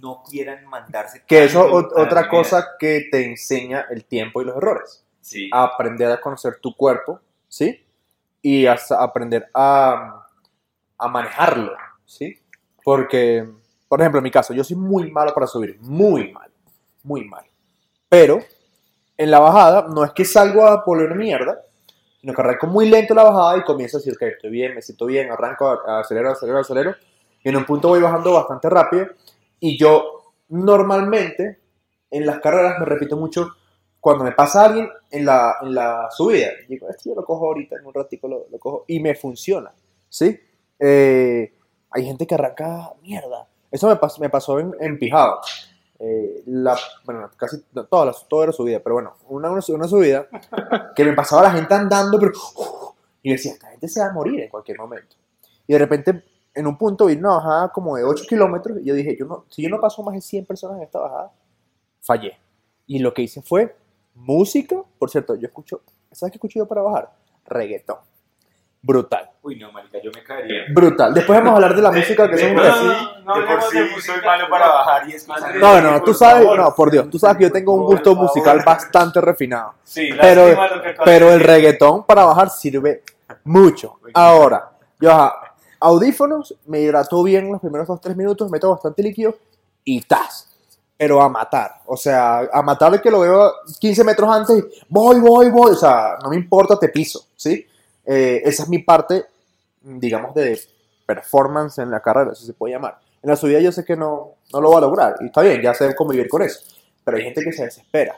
[0.00, 1.24] no quieran mandarse.
[1.26, 5.04] Que eso otra cosa que te enseña el tiempo y los errores.
[5.20, 5.50] Sí.
[5.52, 7.84] Aprender a conocer tu cuerpo, ¿sí?
[8.42, 10.26] Y hasta aprender a,
[10.96, 12.40] a manejarlo, ¿sí?
[12.82, 13.46] Porque,
[13.90, 16.48] por ejemplo, en mi caso, yo soy muy malo para subir, muy mal,
[17.02, 17.44] muy mal.
[18.08, 18.38] Pero
[19.16, 21.60] en la bajada no es que salgo a poner mierda,
[22.20, 24.82] sino que arranco muy lento la bajada y comienzo a decir que estoy bien, me
[24.82, 26.94] siento bien, arranco, acelero, acelero, acelero.
[27.42, 29.08] Y en un punto voy bajando bastante rápido.
[29.58, 31.58] Y yo normalmente
[32.12, 33.56] en las carreras me repito mucho
[33.98, 36.50] cuando me pasa alguien en la, en la subida.
[36.68, 39.72] Digo, esto yo lo cojo ahorita, en un ratico lo, lo cojo y me funciona.
[40.08, 40.38] ¿Sí?
[40.78, 41.52] Eh,
[41.90, 43.48] hay gente que arranca mierda.
[43.70, 45.40] Eso me, pas- me pasó en, en Pijado.
[45.98, 46.42] Eh,
[47.04, 50.26] bueno, casi no, toda, la, toda era subida, pero bueno, una, subida
[50.96, 52.32] que me pasaba la gente andando, pero.
[52.32, 55.16] uf, y decía, esta gente se va a morir en cualquier momento.
[55.66, 58.94] Y de repente, en un punto, vi una bajada como de 8 kilómetros, y yo
[58.94, 61.32] dije, yo no, si yo no paso más de 100 personas en esta bajada,
[62.00, 62.38] fallé.
[62.86, 63.76] Y lo que hice fue
[64.14, 64.82] música.
[64.98, 67.12] Por cierto, yo escucho, ¿sabes qué escucho yo para bajar?
[67.44, 67.98] Reggaetón.
[68.82, 69.30] Brutal.
[69.42, 70.64] Uy, no, marica, yo me caería.
[70.70, 71.14] Brutal.
[71.14, 72.86] Después vamos a hablar de la música, que es un por sí,
[73.24, 75.56] no de por sí soy malo para bajar y escuchar.
[75.56, 78.62] No, no, tú sabes, no, por Dios, tú sabes que yo tengo un gusto musical
[78.64, 79.74] bastante refinado.
[79.82, 80.58] Sí, Pero,
[81.04, 83.02] pero el reggaetón para bajar sirve
[83.44, 83.98] mucho.
[84.12, 84.70] Ahora,
[85.00, 89.34] yo ajá, audífonos, me hidrató bien los primeros 2-3 minutos, meto bastante líquido
[89.84, 90.48] y tas.
[90.96, 94.84] Pero a matar, o sea, a matar el que lo veo 15 metros antes, y
[94.86, 97.66] voy, voy, voy, o sea, no me importa, te piso, ¿sí?
[98.12, 99.24] Eh, esa es mi parte,
[99.82, 100.58] digamos, de
[101.06, 102.98] performance en la carrera, si se puede llamar.
[103.22, 105.60] En la subida yo sé que no, no lo voy a lograr, y está bien,
[105.62, 106.60] ya sé cómo vivir con eso.
[107.04, 108.16] Pero hay gente que se desespera.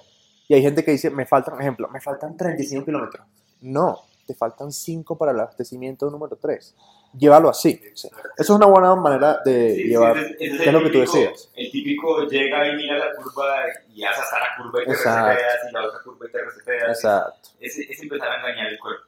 [0.48, 3.26] Y hay gente que dice, me faltan, por ejemplo, me faltan 35 kilómetros.
[3.60, 6.74] No, te faltan 5 para el abastecimiento número 3.
[7.18, 7.78] Llévalo así.
[7.94, 8.08] Sí.
[8.08, 10.16] Eso es una buena manera de Sí, sí, llevar.
[10.16, 11.50] ese- ese ¿Qué es lo que tú decías?
[11.54, 13.56] El típico llega y mira la curva
[13.94, 15.28] y hace hasta la curva y te Exacto.
[15.28, 16.88] reseteas y la otra curva y te reseteas.
[16.88, 19.04] Exacto, Es, es empezar a engañar el cuerpo.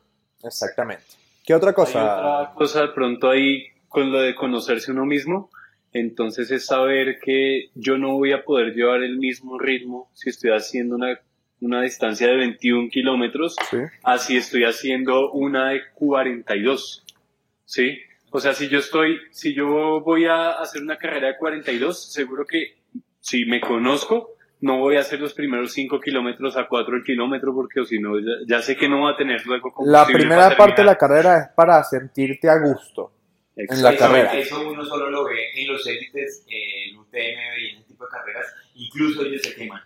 [0.46, 1.04] Exactamente.
[1.44, 2.40] ¿Qué otra Hay cosa?
[2.42, 5.50] otra cosa de pronto ahí con lo de conocerse uno mismo.
[5.92, 10.50] Entonces es saber que yo no voy a poder llevar el mismo ritmo si estoy
[10.50, 11.20] haciendo una,
[11.60, 13.76] una distancia de 21 kilómetros, Sí.
[14.02, 17.04] así estoy haciendo una de 42.
[17.64, 17.98] ¿Sí?
[18.30, 22.44] O sea, si yo estoy, si yo voy a hacer una carrera de 42, seguro
[22.44, 22.74] que
[23.20, 24.30] si me conozco,
[24.64, 27.98] no voy a hacer los primeros 5 kilómetros a 4 el kilómetro porque o si
[27.98, 30.96] no, ya, ya sé que no va a tener luego La primera parte de la
[30.96, 33.12] carrera es para sentirte a gusto.
[33.56, 34.32] en la eso, carrera.
[34.32, 38.04] Eso uno solo lo ve en los élites, eh, en UTM y en ese tipo
[38.04, 38.46] de carreras.
[38.74, 39.82] Incluso ellos se queman.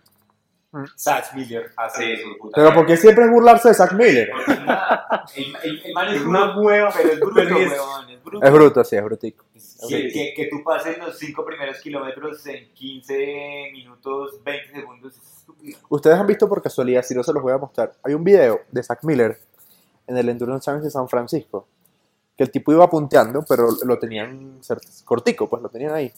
[0.71, 0.83] Mm.
[0.95, 2.27] Zach Miller hace eso.
[2.39, 2.79] puta Pero madre.
[2.79, 4.29] porque siempre es burlarse de Zach Miller.
[4.47, 8.23] Nada, el, el- el man es Es una hueva, pero es bruto, es- weón, es
[8.23, 8.45] bruto.
[8.45, 9.45] Es bruto, sí, es brutico.
[9.89, 15.37] Que, que, que tú pases los 5 primeros kilómetros en 15 minutos, 20 segundos, es
[15.39, 15.79] estúpido.
[15.89, 17.93] Ustedes han visto por casualidad, si no se los voy a mostrar.
[18.03, 19.39] Hay un video de Zach Miller
[20.05, 21.65] en el Endurance Challenge de San Francisco.
[22.37, 24.59] Que el tipo iba punteando, pero lo tenían
[25.03, 26.11] cortico, pues lo tenían ahí.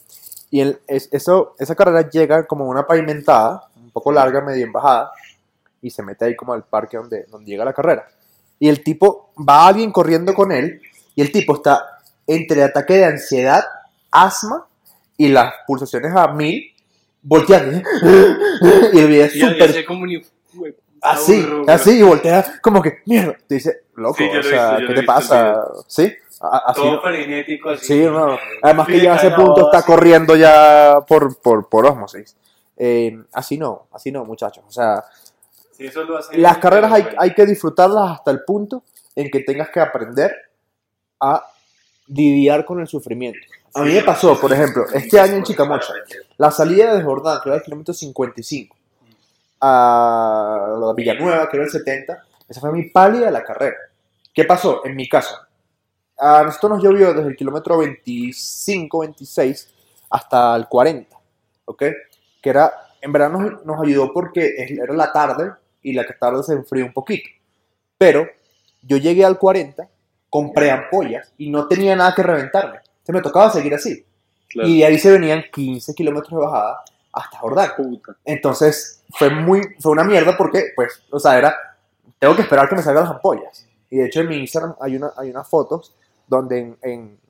[0.50, 5.12] Y el- es- eso, esa carrera llega como una pavimentada, poco larga, medio en bajada,
[5.80, 8.06] y se mete ahí como al parque donde, donde llega la carrera.
[8.58, 10.80] Y el tipo, va alguien corriendo con él,
[11.14, 13.64] y el tipo está entre ataque de ansiedad,
[14.10, 14.66] asma
[15.16, 16.72] y las pulsaciones a mil,
[17.22, 17.78] volteando.
[18.92, 19.84] y el video es súper
[21.02, 24.94] Así, así, y voltea como que, mierda, te dice, loco, Sí, lo o sea, visto,
[24.94, 25.64] ¿qué te pasa?
[25.88, 26.12] ¿Sí?
[26.40, 27.86] Así, Todo frenético, así.
[27.86, 28.38] sí, no.
[28.62, 32.36] Además que ya a ese punto está corriendo ya por, por, por osmosis.
[32.76, 34.64] Eh, así no, así no, muchachos.
[34.66, 35.04] O sea,
[35.72, 38.82] Sí, eso lo hace- las carreras hay, que disfrutarlas hasta el punto
[39.16, 40.32] en que tengas que aprender
[41.20, 41.44] a
[42.08, 43.40] lidiar con el sufrimiento.
[43.74, 45.94] A mí me pasó, por ejemplo, este año en Chicamocha,
[46.36, 48.76] la salida de Jordán, que era el kilómetro 55,
[49.60, 53.76] a la Villanueva, que era el 70, esa fue mi pálida la carrera.
[54.34, 54.84] ¿Qué pasó?
[54.84, 55.34] En mi caso,
[56.18, 59.68] a nosotros nos llovió desde el kilómetro 25, 26
[60.10, 61.16] hasta el 40,
[61.64, 61.82] ¿ok?
[62.42, 66.52] Que era, en verdad nos, nos ayudó porque era la tarde y la tarde se
[66.52, 67.28] enfrió un poquito.
[67.96, 68.26] Pero
[68.82, 69.88] yo llegué al 40,
[70.28, 72.78] compré ampollas y no tenía nada que reventarme.
[72.78, 74.04] Entonces me tocaba seguir así.
[74.48, 74.68] Claro.
[74.68, 76.82] Y de ahí se venían 15 kilómetros de bajada
[77.12, 77.70] hasta Jordán.
[78.24, 81.54] Entonces fue muy, fue una mierda porque, pues, o sea, era,
[82.18, 83.66] tengo que esperar que me salgan las ampollas.
[83.90, 85.94] Y de hecho en mi Instagram hay, una, hay unas fotos
[86.26, 87.20] donde en, en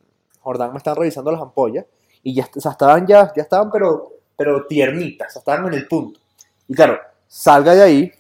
[0.40, 1.86] Jordán me están revisando las ampollas
[2.22, 6.20] y ya, o sea, estaban ya, ya estaban pero, pero tiernitas, estaban en el punto.
[6.68, 8.12] Y claro, salga de ahí,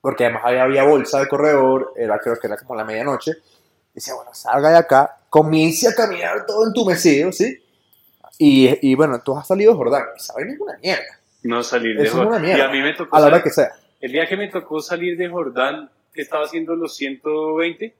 [0.00, 3.32] porque además había, había bolsa de corredor, era, creo que era como la medianoche.
[3.94, 7.62] Decía, bueno, salga de acá, comience a caminar todo entumecido, ¿sí?
[8.38, 11.62] Y, y bueno, tú has salido de Jordán, y esa vaina es una mierda, No
[11.62, 12.42] salir de Eso es una Jordán.
[12.42, 12.58] mierda.
[12.58, 13.16] Y a mí me tocó.
[13.16, 13.72] a la hora que sea.
[14.00, 17.94] El día que me tocó salir de Jordán, que estaba haciendo los 120,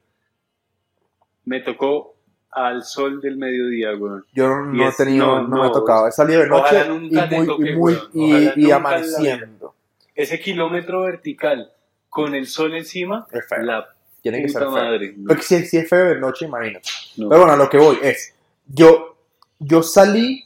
[1.44, 2.14] me tocó
[2.52, 4.24] al sol del mediodía, weón.
[4.32, 6.08] Yo no, he tenido, no, no, me ha tocado.
[6.08, 9.74] He salido de noche y muy, toque, y, muy amaneciendo.
[10.14, 11.72] Ese kilómetro vertical
[12.08, 13.62] con el sol encima, Es feo.
[13.62, 13.88] la
[14.20, 14.70] Tiene que ser feo.
[14.72, 15.14] madre.
[15.16, 15.28] ¿no?
[15.28, 16.88] Porque si, si es feo de noche, imagínate.
[17.16, 18.34] Pero bueno, a lo que voy es,
[18.66, 19.16] yo,
[19.58, 20.44] yo salí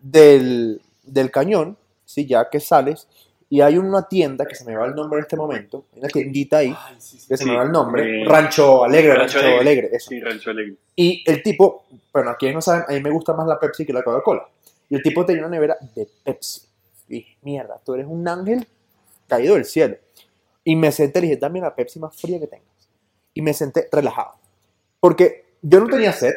[0.00, 2.26] del, del cañón, ¿sí?
[2.26, 3.08] ya que sales,
[3.52, 6.58] y hay una tienda que se me va el nombre en este momento, una tiendita
[6.58, 9.60] ahí, que se Sí, me va el nombre, eh, Rancho Alegre, Rancho Rancho, Alegre.
[9.60, 10.08] Alegre, eso.
[10.08, 10.76] Sí, Rancho Alegre.
[10.94, 13.92] Y el tipo, bueno, aquí no saben, a mí me gusta más la Pepsi que
[13.92, 14.48] la Coca-Cola.
[14.88, 16.62] Y el tipo tenía una nevera de Pepsi.
[17.08, 18.64] Y mierda, tú eres un ángel
[19.26, 19.96] caído del cielo.
[20.62, 22.88] Y me senté dije, dame la Pepsi más fría que tengas.
[23.34, 24.34] Y me senté relajado.
[25.00, 26.34] Porque yo no tenía sed,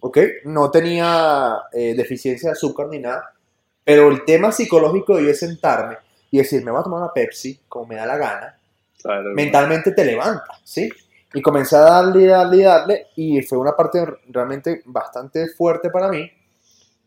[0.00, 0.18] ¿ok?
[0.44, 3.32] No tenía eh, deficiencia de azúcar ni nada.
[3.82, 5.96] Pero el tema psicológico de yo sentarme
[6.30, 8.58] y decir, me voy a tomar una Pepsi como me da la gana,
[9.02, 9.30] Claro.
[9.34, 10.88] mentalmente te levanta, ¿sí?
[11.32, 15.90] Y comencé a darle y darle y darle, y fue una parte realmente bastante fuerte
[15.90, 16.30] para mí,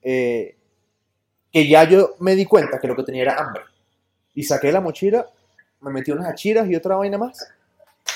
[0.01, 0.55] eh,
[1.51, 3.63] que ya yo me di cuenta que lo que tenía era hambre.
[4.33, 5.29] Y saqué la mochila,
[5.81, 7.47] me metí unas achiras y otra vaina más,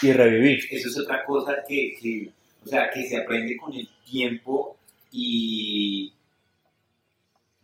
[0.01, 0.59] y reviví.
[0.71, 2.31] Eso es otra cosa que, que,
[2.65, 4.77] o sea, que se aprende con el tiempo
[5.11, 6.13] y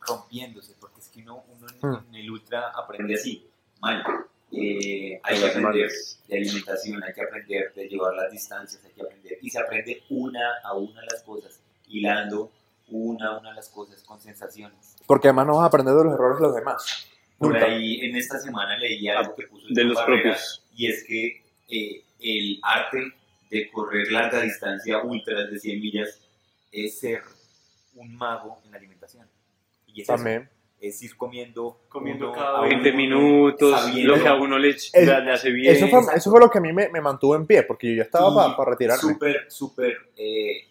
[0.05, 0.73] rompiéndose,
[1.13, 2.05] que uno, uno en, Hmm.
[2.09, 3.45] en el ultra aprende así,
[3.81, 4.03] mal.
[4.51, 5.89] Eh, hay que aprender
[6.27, 10.03] de alimentación, hay que aprender de llevar las distancias, hay que aprender, y se aprende
[10.09, 12.51] una a una las cosas, hilando
[12.89, 14.95] una a una las cosas con sensaciones.
[15.07, 17.07] Porque además no vas a aprender de los errores de los demás.
[17.39, 17.65] Por Nunca.
[17.65, 20.63] ahí en esta semana leí algo que puso el De los Barrera, propios.
[20.75, 22.99] y es que eh, el arte
[23.49, 26.19] de correr larga distancia, ultras de 100 millas,
[26.71, 27.21] es ser
[27.95, 29.27] un mago en la alimentación.
[29.87, 30.49] Y es, eso, También.
[30.87, 34.57] Es ir comiendo, Comiendo uno cada a 20 uno, minutos, sabiendo- lo que a uno
[34.59, 35.73] le, Es- le hace bien.
[35.75, 37.95] Eso fue, eso fue lo que a mí me, me mantuvo en pie, porque yo
[37.97, 39.13] ya estaba y para retirarme.
[39.13, 39.97] Súper, súper.
[40.17, 40.67] eh,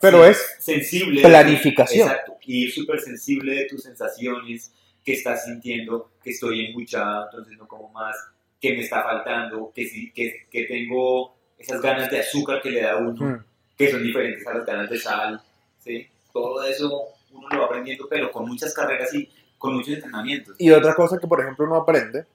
[0.00, 1.22] Pero es sensible.
[1.22, 2.08] planificación.
[2.08, 2.36] Exacto.
[2.44, 4.72] Y súper sensible de tus sensaciones,
[5.04, 8.16] que estás sintiendo, que estoy embuchado, entonces no como más,
[8.60, 12.82] que me está faltando, que, sí, que, que tengo esas ganas de azúcar que le
[12.82, 13.44] da uno, Mm.
[13.76, 15.40] que son diferentes a las ganas de sal.
[15.78, 16.06] ¿sí?
[16.32, 19.28] Todo eso uno lo va aprendiendo, pero con muchas carreras y
[19.62, 20.56] con muchos entrenamientos.
[20.58, 22.26] Y otra cosa que, por ejemplo, uno aprende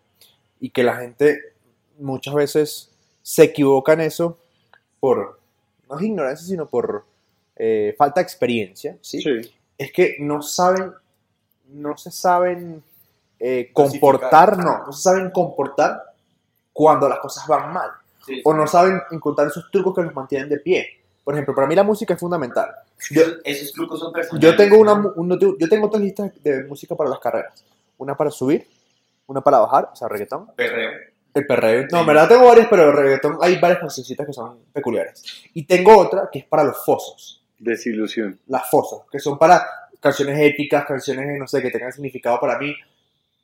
[0.62, 1.38] y que la gente
[2.00, 2.90] muchas veces
[3.22, 4.38] se equivoca en eso
[5.02, 5.38] por,
[5.90, 7.04] no es ignorancia, sino por
[7.58, 9.22] eh, falta de experiencia, ¿sí?
[9.22, 9.54] Sí.
[9.78, 10.94] Es que no saben,
[11.74, 12.82] no se saben
[13.42, 16.02] eh, comportar, no, no se saben comportar
[16.72, 17.92] cuando las cosas van mal.
[18.26, 18.42] Sí.
[18.46, 20.97] O no saben encontrar esos trucos que los mantienen de pie.
[21.28, 22.70] Por ejemplo, para mí la música es fundamental.
[23.12, 24.50] Yo, Esos trucos son personales.
[24.50, 27.66] yo tengo una, un- yo tengo tres listas de música para las carreras.
[27.98, 28.66] Una para subir,
[29.26, 30.48] una para bajar, o sea, reggaetón.
[30.56, 30.90] Perreo.
[31.34, 31.82] El perreo.
[31.84, 31.98] No, Sí.
[31.98, 35.22] en verdad tengo varias, pero el reggaetón hay varias cancioncitas que son peculiares.
[35.54, 37.44] Y tengo otra que es para los fosos.
[37.60, 38.40] Desilusión.
[38.48, 39.68] Las fosos, que son para
[40.00, 42.74] canciones épicas, canciones, no sé, que tengan significado para mí.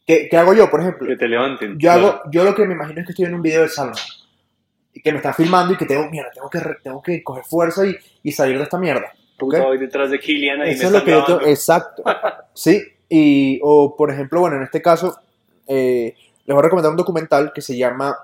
[0.07, 1.05] ¿Qué, qué hago yo, por ejemplo?
[1.05, 1.77] Que te levanten.
[1.77, 3.95] Yo, hago, yo lo que me imagino es que estoy en un video de Salma.
[4.93, 7.85] Y que me están filmando y que tengo, mierda, tengo que, tengo que coger fuerza
[7.85, 9.11] y, y salir de esta mierda.
[9.39, 9.39] ¿ok?
[9.39, 12.03] Puta, voy detrás de Kilian ahí Eso me es lo que yo exacto.
[12.53, 15.17] Sí, y, o por ejemplo, bueno, en este caso,
[15.67, 16.15] eh,
[16.45, 18.15] les voy a recomendar un documental que se llama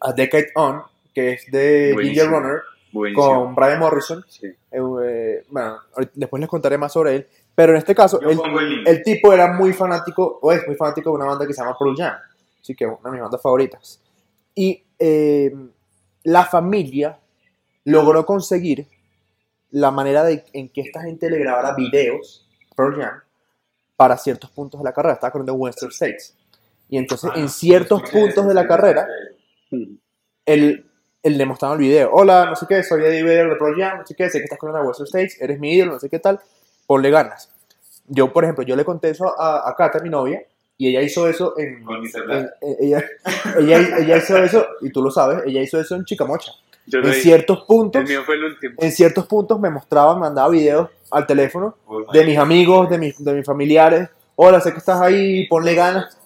[0.00, 0.82] A Decade On,
[1.14, 2.26] que es de Buenísimo.
[2.26, 3.26] Ginger Runner, Buenísimo.
[3.26, 4.24] con Brian Morrison.
[4.28, 4.46] Sí.
[4.46, 4.56] Eh,
[5.04, 5.78] eh, bueno,
[6.14, 7.26] después les contaré más sobre él.
[7.54, 11.10] Pero en este caso, el, el el tipo era muy fanático, o es muy fanático
[11.10, 12.14] de una banda que se llama Pearl Jam.
[12.60, 14.00] Así que una de mis bandas favoritas.
[14.54, 15.52] Y eh,
[16.28, 17.18] la familia
[17.84, 18.86] logró conseguir
[19.70, 23.22] la manera de, en que esta gente le grabara videos, Pearl Jam,
[23.96, 25.14] para ciertos puntos de la carrera.
[25.14, 26.36] Estaba corriendo Western States.
[26.90, 29.06] Y entonces, Ah, en ciertos escuché puntos de la carrera,
[30.44, 30.86] él,
[31.22, 32.10] él le mostraba el video.
[32.12, 34.44] Hola, no sé qué, soy Eddie Vedder de Pearl Jam, no sé qué, sé que
[34.44, 36.40] estás corriendo a Western States, eres mi ídolo, no sé qué tal,
[36.86, 37.50] ponle ganas.
[38.06, 40.42] Yo, por ejemplo, yo le conté eso a, a Kata, mi novia,
[40.78, 41.82] y ella hizo eso en...
[41.84, 42.50] Con en- en-
[42.80, 43.04] ella,
[43.58, 46.52] ella, ella hizo eso, y tú lo sabes, ella hizo eso en Chicamocha.
[46.86, 47.20] Yo En lo hice.
[47.22, 48.74] ciertos puntos, El mío fue el último.
[48.78, 51.76] en ciertos puntos me mostraba, me mandaba videos al teléfono
[52.12, 54.08] de mis amigos, de mis, de mis familiares.
[54.36, 56.16] Hola, sé que estás ahí, ponle ganas.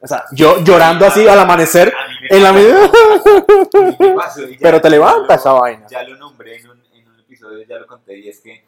[0.00, 2.84] O sea, yo llorando así al amanecer A mí me en la pasa- vida.
[2.84, 5.86] a mí me pasó y ya- Pero te levanta esa vaina.
[5.90, 8.64] Ya lo nombré en un, en un episodio, ya lo conté, y es que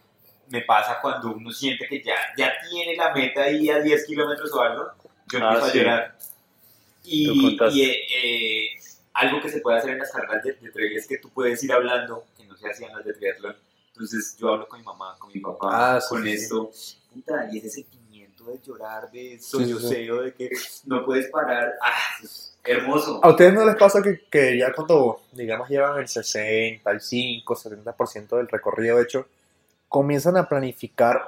[0.49, 4.53] me pasa cuando uno siente que ya, ya tiene la meta ahí a 10 kilómetros
[4.55, 4.84] o algo,
[5.30, 5.78] yo Ah, empiezo sí.
[5.78, 6.16] a llorar.
[6.18, 8.68] Lo Y, y, eh, eh,
[9.12, 11.62] algo que se puede hacer en las carreras de, de trail es que tú puedes
[11.62, 13.56] ir hablando, que no se hacían las de triatlón.
[13.88, 16.70] Entonces yo hablo con mi mamá, con mi papá, Ah, sí, con sí, esto.
[17.12, 20.50] Puta, y ese sentimiento de llorar, de solloceo, de que
[20.86, 21.74] no puedes parar.
[21.80, 23.20] Ah, es hermoso.
[23.22, 28.48] ¿A ustedes no les pasa que, que ya cuando, digamos, llevan el 65, 70% del
[28.48, 29.28] recorrido hecho,
[29.88, 31.22] comienzan a planificar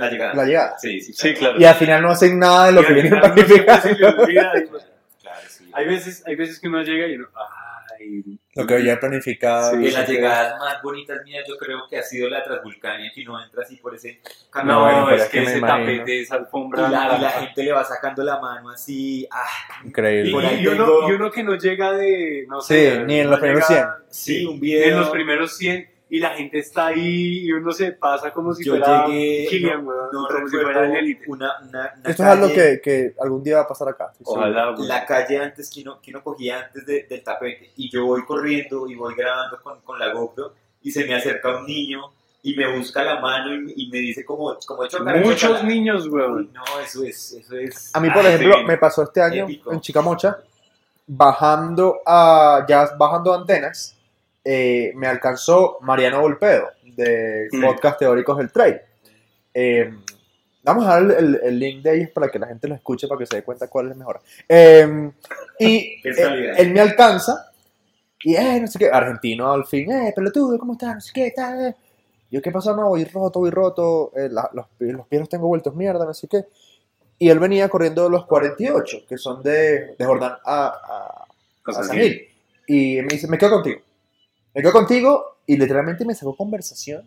[0.00, 0.34] La llegada.
[0.34, 0.78] la llegada?
[0.78, 1.60] Sí, sí, Sí, claro.
[1.60, 3.88] Y al final no hacen nada de lo Y que vienen planificando.
[4.28, 5.70] y- Claro, sí.
[5.72, 8.24] Hay veces, hay veces que uno llega y uno, ay,
[8.56, 9.70] Lo que había planificado.
[9.72, 9.76] Sí.
[9.84, 13.40] De las llegadas más bonitas mías, yo creo que ha sido la Transvulcania, que uno
[13.42, 14.20] entra así por ese
[14.50, 14.80] camino.
[14.90, 15.78] no, es es que ese imagino.
[15.78, 16.88] tapete, esa y, alfombra.
[16.88, 19.28] la, y la gente le va sacando la mano así.
[19.30, 19.44] Ah,
[19.84, 20.32] Y, Increíble.
[20.32, 22.46] por ahí y uno, tengo- y uno que no llega de.
[22.48, 24.88] No Sí, sé, ni en los primeros llega- sí, un Ni video.
[24.88, 28.64] en los primeros 100 y la gente está ahí y uno se pasa como si
[28.64, 29.46] yo fuera llegué.
[29.48, 31.24] Kilian, no, no como si fuera el élite.
[31.28, 34.10] una, una, una Esto es algo calle- que, que algún día va a pasar acá.
[34.12, 34.24] sí, sí.
[34.26, 34.88] Ojalá, weón.
[34.88, 38.24] la calle antes que uno, que uno cogía antes de- del tapete y yo voy
[38.24, 40.52] corriendo y voy grabando con, con la GoPro
[40.82, 42.00] y se me acerca un niño
[42.42, 45.64] y me busca la mano y, y me dice como, como chocar Muchos chocar.
[45.64, 46.50] niños, weón.
[46.52, 48.64] no eso es eso es A mí, por Ah, ejemplo, sí.
[48.64, 49.72] me pasó este año Épico.
[49.72, 50.38] en Chicamocha,
[51.06, 53.96] bajando a, ya bajando antenas,
[54.44, 57.64] eh, me alcanzó Mariano Volpedo, de Mm.
[57.64, 58.80] Podcast Teóricos del Trail.
[59.54, 59.90] Eh,
[60.62, 63.06] vamos a dar el, el- el link de ellos para que la gente lo escuche,
[63.08, 64.20] para que se dé cuenta cuál es mejor.
[64.48, 65.10] Eh,
[65.58, 66.54] y él, calidad.
[66.60, 67.52] él me alcanza,
[68.22, 70.94] y eh, no sé qué, argentino al fin, eh, pelotudo, ¿cómo estás?
[70.94, 71.66] No sé qué, tal.
[71.66, 71.74] eh.
[72.30, 72.76] Yo, ¿qué pasó?
[72.76, 76.14] No, voy roto, voy roto, eh, la- los, los pies los tengo vueltos mierda, no
[76.14, 76.44] sé qué.
[77.18, 81.26] Y él venía corriendo los 48, que son de, de Jordán a, a,
[81.66, 82.28] a San Gil.
[82.66, 83.80] Y me dice, me quedo contigo.
[84.54, 87.04] Me quedo contigo y literalmente me sacó conversación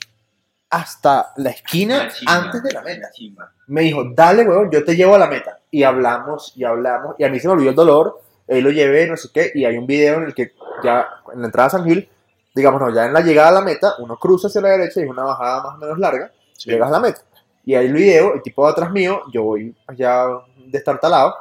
[0.70, 3.12] hasta la esquina chimba, antes de la meta.
[3.12, 3.52] chimba.
[3.68, 5.60] Me dijo, dale, weón, yo te llevo a la meta.
[5.70, 7.16] Y hablamos y hablamos.
[7.20, 8.22] Y a mí se me olvidó el dolor.
[8.48, 9.52] Él lo llevé, no sé qué.
[9.54, 12.10] Y hay un video en el que ya en la entrada a San Gil,
[12.56, 15.04] digamos, no, ya en la llegada a la meta, uno cruza hacia la derecha y
[15.04, 16.32] es una bajada más o menos larga.
[16.54, 16.72] Sí.
[16.72, 17.22] Llegas a la meta.
[17.66, 20.26] Y hay el video, el tipo de atrás mío, yo voy ya
[20.66, 21.36] destartalado.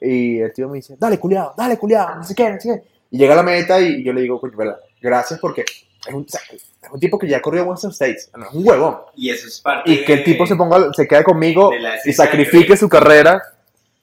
[0.00, 2.88] Y el tío me dice, dale, culiado, dale, culiado, no sé qué, no sé qué.
[3.10, 4.80] Y llega a la meta y yo le digo, coño, ¿verdad?
[5.04, 5.64] Gracias porque
[6.06, 8.66] es un, o sea, es un tipo que ya corrió Western States, no es un
[8.66, 8.96] huevón.
[9.16, 11.70] Y eso es parte Y que el tipo se ponga, se quede conmigo
[12.04, 13.40] y sacrifique su carrera,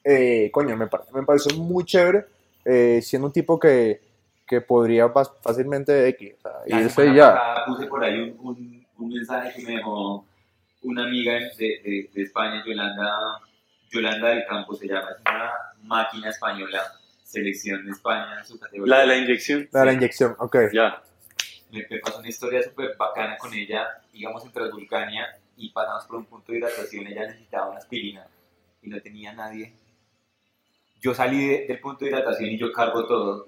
[0.04, 2.24] eh, coño, me, pare- me pareció muy chévere,
[2.64, 4.00] eh, siendo un tipo que,
[4.46, 5.08] que podría
[5.42, 7.34] fácilmente X, o sea, y ya.
[7.34, 10.24] pasada puse por ahí un, un, un mensaje que me dejó
[10.82, 13.40] una amiga de, de, de España, Yolanda,
[13.90, 15.50] Yolanda del Campo se llama, es una
[15.84, 16.82] máquina española,
[17.32, 18.94] selección de España en su categoría.
[18.94, 19.68] La de la inyección.
[19.72, 20.56] La de la inyección, ok.
[20.72, 21.02] Ya.
[21.70, 25.26] me, me pasó una historia súper bacana con ella, íbamos en Transvulcania
[25.56, 28.26] y pasamos por un punto de hidratación, ella necesitaba una aspirina
[28.82, 29.72] y no tenía nadie.
[31.00, 33.46] Yo salí de- del punto de hidratación y yo cargo todo.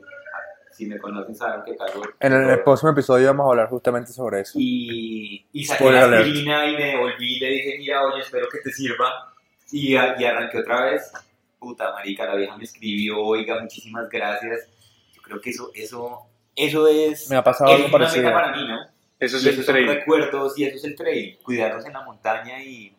[0.72, 2.64] Si me conocen saben que cargo En el, todo.
[2.64, 4.54] próximo episodio vamos a hablar justamente sobre eso.
[4.60, 6.22] y, y saqué Spoiler la alert.
[6.26, 9.32] aspirina y me devolví y le dije, mira, oye, espero que te sirva.
[9.70, 11.12] Y, y arranqué otra vez.
[11.64, 14.68] Puta marica, la vieja me escribió, oiga, muchísimas gracias.
[15.14, 18.30] Yo creo que eso, eso, eso es, Me ha pasado algo parecido.
[18.32, 18.78] para mí, ¿no?
[19.18, 19.88] Eso es Y el esos son trail.
[19.88, 21.38] recuerdos y eso es el trail.
[21.42, 22.94] Cuidarnos en la montaña y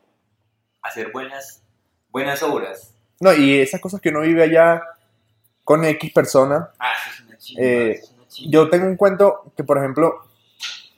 [0.82, 1.62] hacer buenas,
[2.10, 2.94] buenas obras.
[3.20, 4.82] No, y esas cosas que uno vive allá
[5.64, 6.72] con X persona.
[6.80, 8.52] Ah, eso es una chimba, Eh, eso es una chimba.
[8.52, 10.16] Yo tengo un cuento que, por ejemplo,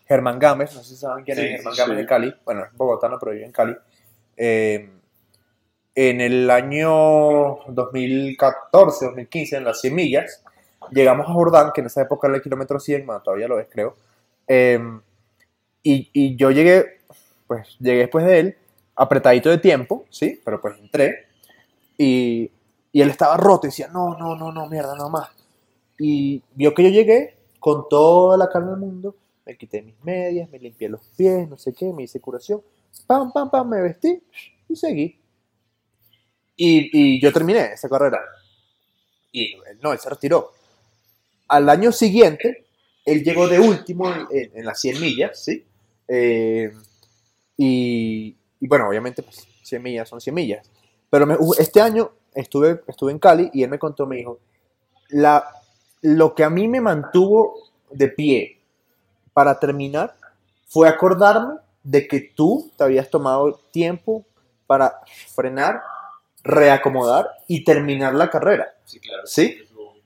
[0.07, 2.01] Germán Gámez, no sé si saben quién Sí, es Germán sí, Gámez sí.
[2.01, 3.75] de Cali, bueno, es bogotano, pero vive en Cali.
[4.37, 4.89] Eh,
[5.99, 10.43] en el año 2014, 2015, en las 100 millas,
[10.91, 13.67] llegamos a Jordán, que en esa época era el kilómetro 100, bueno, todavía lo es,
[13.67, 13.95] creo.
[14.47, 14.79] Eh,
[15.81, 16.99] y, y yo llegué,
[17.47, 18.57] pues llegué después de él,
[18.95, 20.39] apretadito de tiempo, ¿sí?
[20.45, 21.25] Pero pues entré.
[21.97, 22.51] Y,
[22.91, 25.29] y él estaba roto y decía, no, no, no, no, mierda, no más.
[25.97, 29.15] Y vio que yo llegué con toda la calma del mundo,
[29.47, 32.61] me quité mis medias, me limpié los pies, no sé qué, me hice curación,
[33.07, 34.21] pam, pam, pam, me vestí
[34.69, 35.17] y seguí.
[36.57, 38.19] Y, y yo terminé esa carrera.
[39.31, 40.51] Y no, él se retiró.
[41.47, 42.65] Al año siguiente,
[43.05, 45.65] él llegó de último en, en- las 100 millas, ¿sí?
[46.07, 46.71] Eh,
[47.57, 50.69] y, y bueno, obviamente, pues 100 millas son 100 millas.
[51.09, 54.39] Pero me- este año estuve, estuve en Cali y él me contó, me dijo,
[55.09, 55.45] la,
[56.01, 57.55] lo que a mí me mantuvo
[57.91, 58.59] de pie
[59.33, 60.15] para terminar
[60.67, 64.25] fue acordarme de que tú te habías tomado tiempo
[64.67, 65.01] para
[65.35, 65.81] frenar,
[66.43, 68.75] reacomodar y terminar la carrera.
[68.85, 69.25] Sí, claro.
[69.25, 69.57] ¿Sí?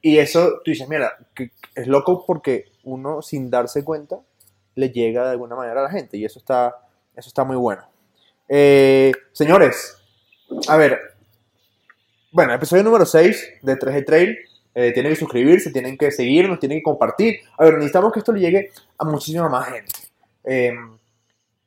[0.02, 4.20] Y eso, tú dices, mira, que es loco porque uno sin darse cuenta
[4.76, 6.76] le llega de alguna manera a la gente y eso está,
[7.16, 7.84] eso está muy bueno.
[8.50, 9.98] Eh, señores,
[10.68, 11.00] a ver,
[12.32, 14.38] bueno, episodio número 6 de 3G Trail.
[14.74, 17.42] eh, tienen que suscribirse, tienen que seguirnos, tienen que compartir.
[17.58, 19.92] A ver, necesitamos que esto le llegue a muchísima más gente.
[20.46, 20.74] Eh,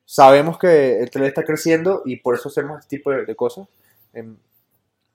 [0.06, 3.68] sabemos que el trail está creciendo y por eso hacemos este tipo de, de cosas.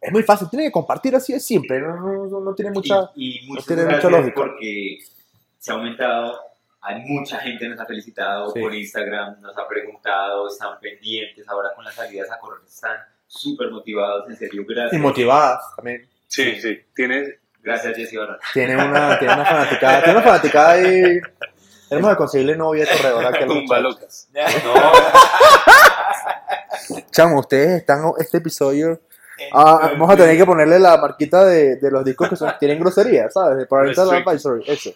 [0.02, 3.12] Es muy fácil, tienen que compartir así de simple, no, no- no- no tiene mucha...
[3.16, 4.36] y, y muchas tiene mucha lógica.
[4.36, 5.00] porque
[5.58, 6.40] se ha aumentado.
[6.82, 8.62] Hay mucha gente que nos ha felicitado Sí.
[8.62, 11.48] por Instagram, nos ha preguntado, están pendientes.
[11.50, 12.96] Ahora con las salidas a correr están
[13.28, 14.30] súper motivados.
[14.30, 14.94] En serio, gracias.
[14.94, 16.08] Y motivadas también.
[16.28, 16.80] Sí, sí.
[16.96, 18.16] Tiene, Gracias, Jessy.
[18.54, 21.20] Tiene una, tiene una fanaticada, tiene una fanaticada ahí.
[21.90, 24.30] Tenemos que conseguirle novia de corredora que tumba locas.
[24.34, 24.42] No,
[27.12, 29.02] Chamo, ustedes están este episodio.
[29.54, 32.80] Ah, vamos a tener que ponerle la marquita de, de los discos que son, tienen
[32.80, 33.58] grosería, ¿sabes?
[33.58, 34.28] De Parental Restrict.
[34.28, 34.92] Advisory, eso.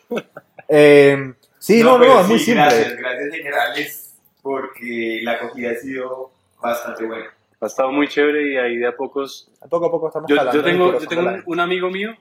[0.69, 2.63] Eh, sí, no, no, pero es muy sí, simple.
[2.63, 6.31] Gracias, gracias generales porque la acogida ha sido
[6.61, 7.33] bastante buena.
[7.59, 10.63] Ha estado muy chévere y ahí de a pocos Poco a poco estamos Yo, yo
[10.63, 12.13] tengo, yo tengo un, amigo mío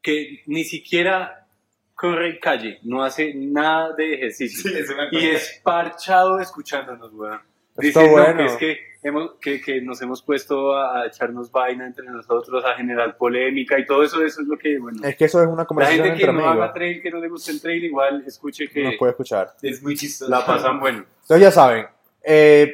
[0.00, 1.46] que ni siquiera
[1.94, 4.70] corre en calle, no hace nada de ejercicio.
[4.70, 4.76] Sí,
[5.12, 7.40] Y es parchado escuchándonos, weón.
[7.76, 8.36] Está Dice, no, bueno.
[8.38, 12.64] que es que hemos, que, que nos hemos puesto a, a echarnos vaina entre nosotros,
[12.64, 15.48] a generar polémica y todo eso, eso es lo que, bueno, Es que eso es
[15.48, 16.64] una la conversación gente que entre no amigos.
[16.64, 19.54] haga trail, que no le guste el trail, igual escuche que Nos puede escuchar.
[19.60, 20.30] Es muy chistoso.
[20.30, 21.04] la pasan bueno.
[21.22, 21.86] Entonces ya saben,
[22.22, 22.72] eh,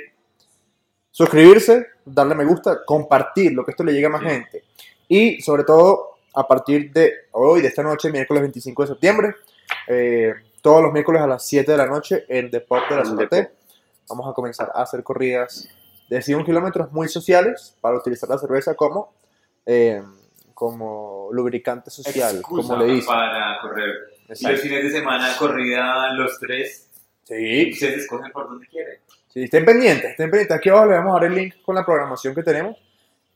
[1.10, 4.64] suscribirse, darle me gusta, compartir, lo que esto le llegue a más gente.
[5.08, 9.34] Y sobre todo, a partir de hoy, de esta noche, miércoles 25 de septiembre,
[9.86, 13.00] eh, todos los miércoles a las 7 de la noche en The Pop de la
[13.00, 13.50] En Zona The T,
[14.08, 15.68] vamos a comenzar a hacer corridas
[16.08, 19.14] de 100 kilómetros muy sociales para utilizar la cerveza como,
[19.66, 20.02] eh,
[20.54, 23.06] como lubricante social, Excusa como le dicen.
[23.06, 23.94] Para correr.
[24.28, 24.52] Y Exacto.
[24.52, 26.88] los fines de semana, corrida los tres.
[27.24, 28.98] Sí, Y ustedes escogen por donde quieren.
[29.28, 30.56] Sí, estén pendientes, estén pendientes.
[30.56, 32.76] Aquí abajo les vamos a dar el link con la programación que tenemos.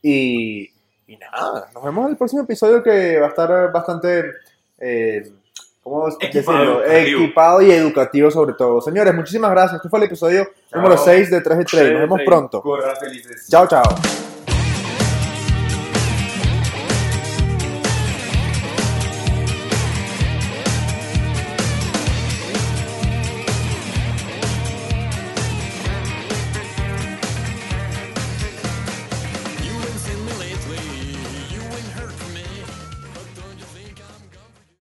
[0.01, 0.69] Y,
[1.07, 4.23] y nada, nos vemos en el próximo episodio que va a estar bastante,
[4.79, 5.31] eh,
[5.83, 7.23] ¿cómo Equipado, decirlo?
[7.23, 8.81] Equipado y educativo sobre todo.
[8.81, 9.75] Señores, muchísimas gracias.
[9.75, 11.91] Este fue el episodio número 6 de 3 de 3.
[11.91, 12.61] Nos vemos pronto.
[12.61, 13.47] Corran felices.
[13.49, 13.83] Chao, chao.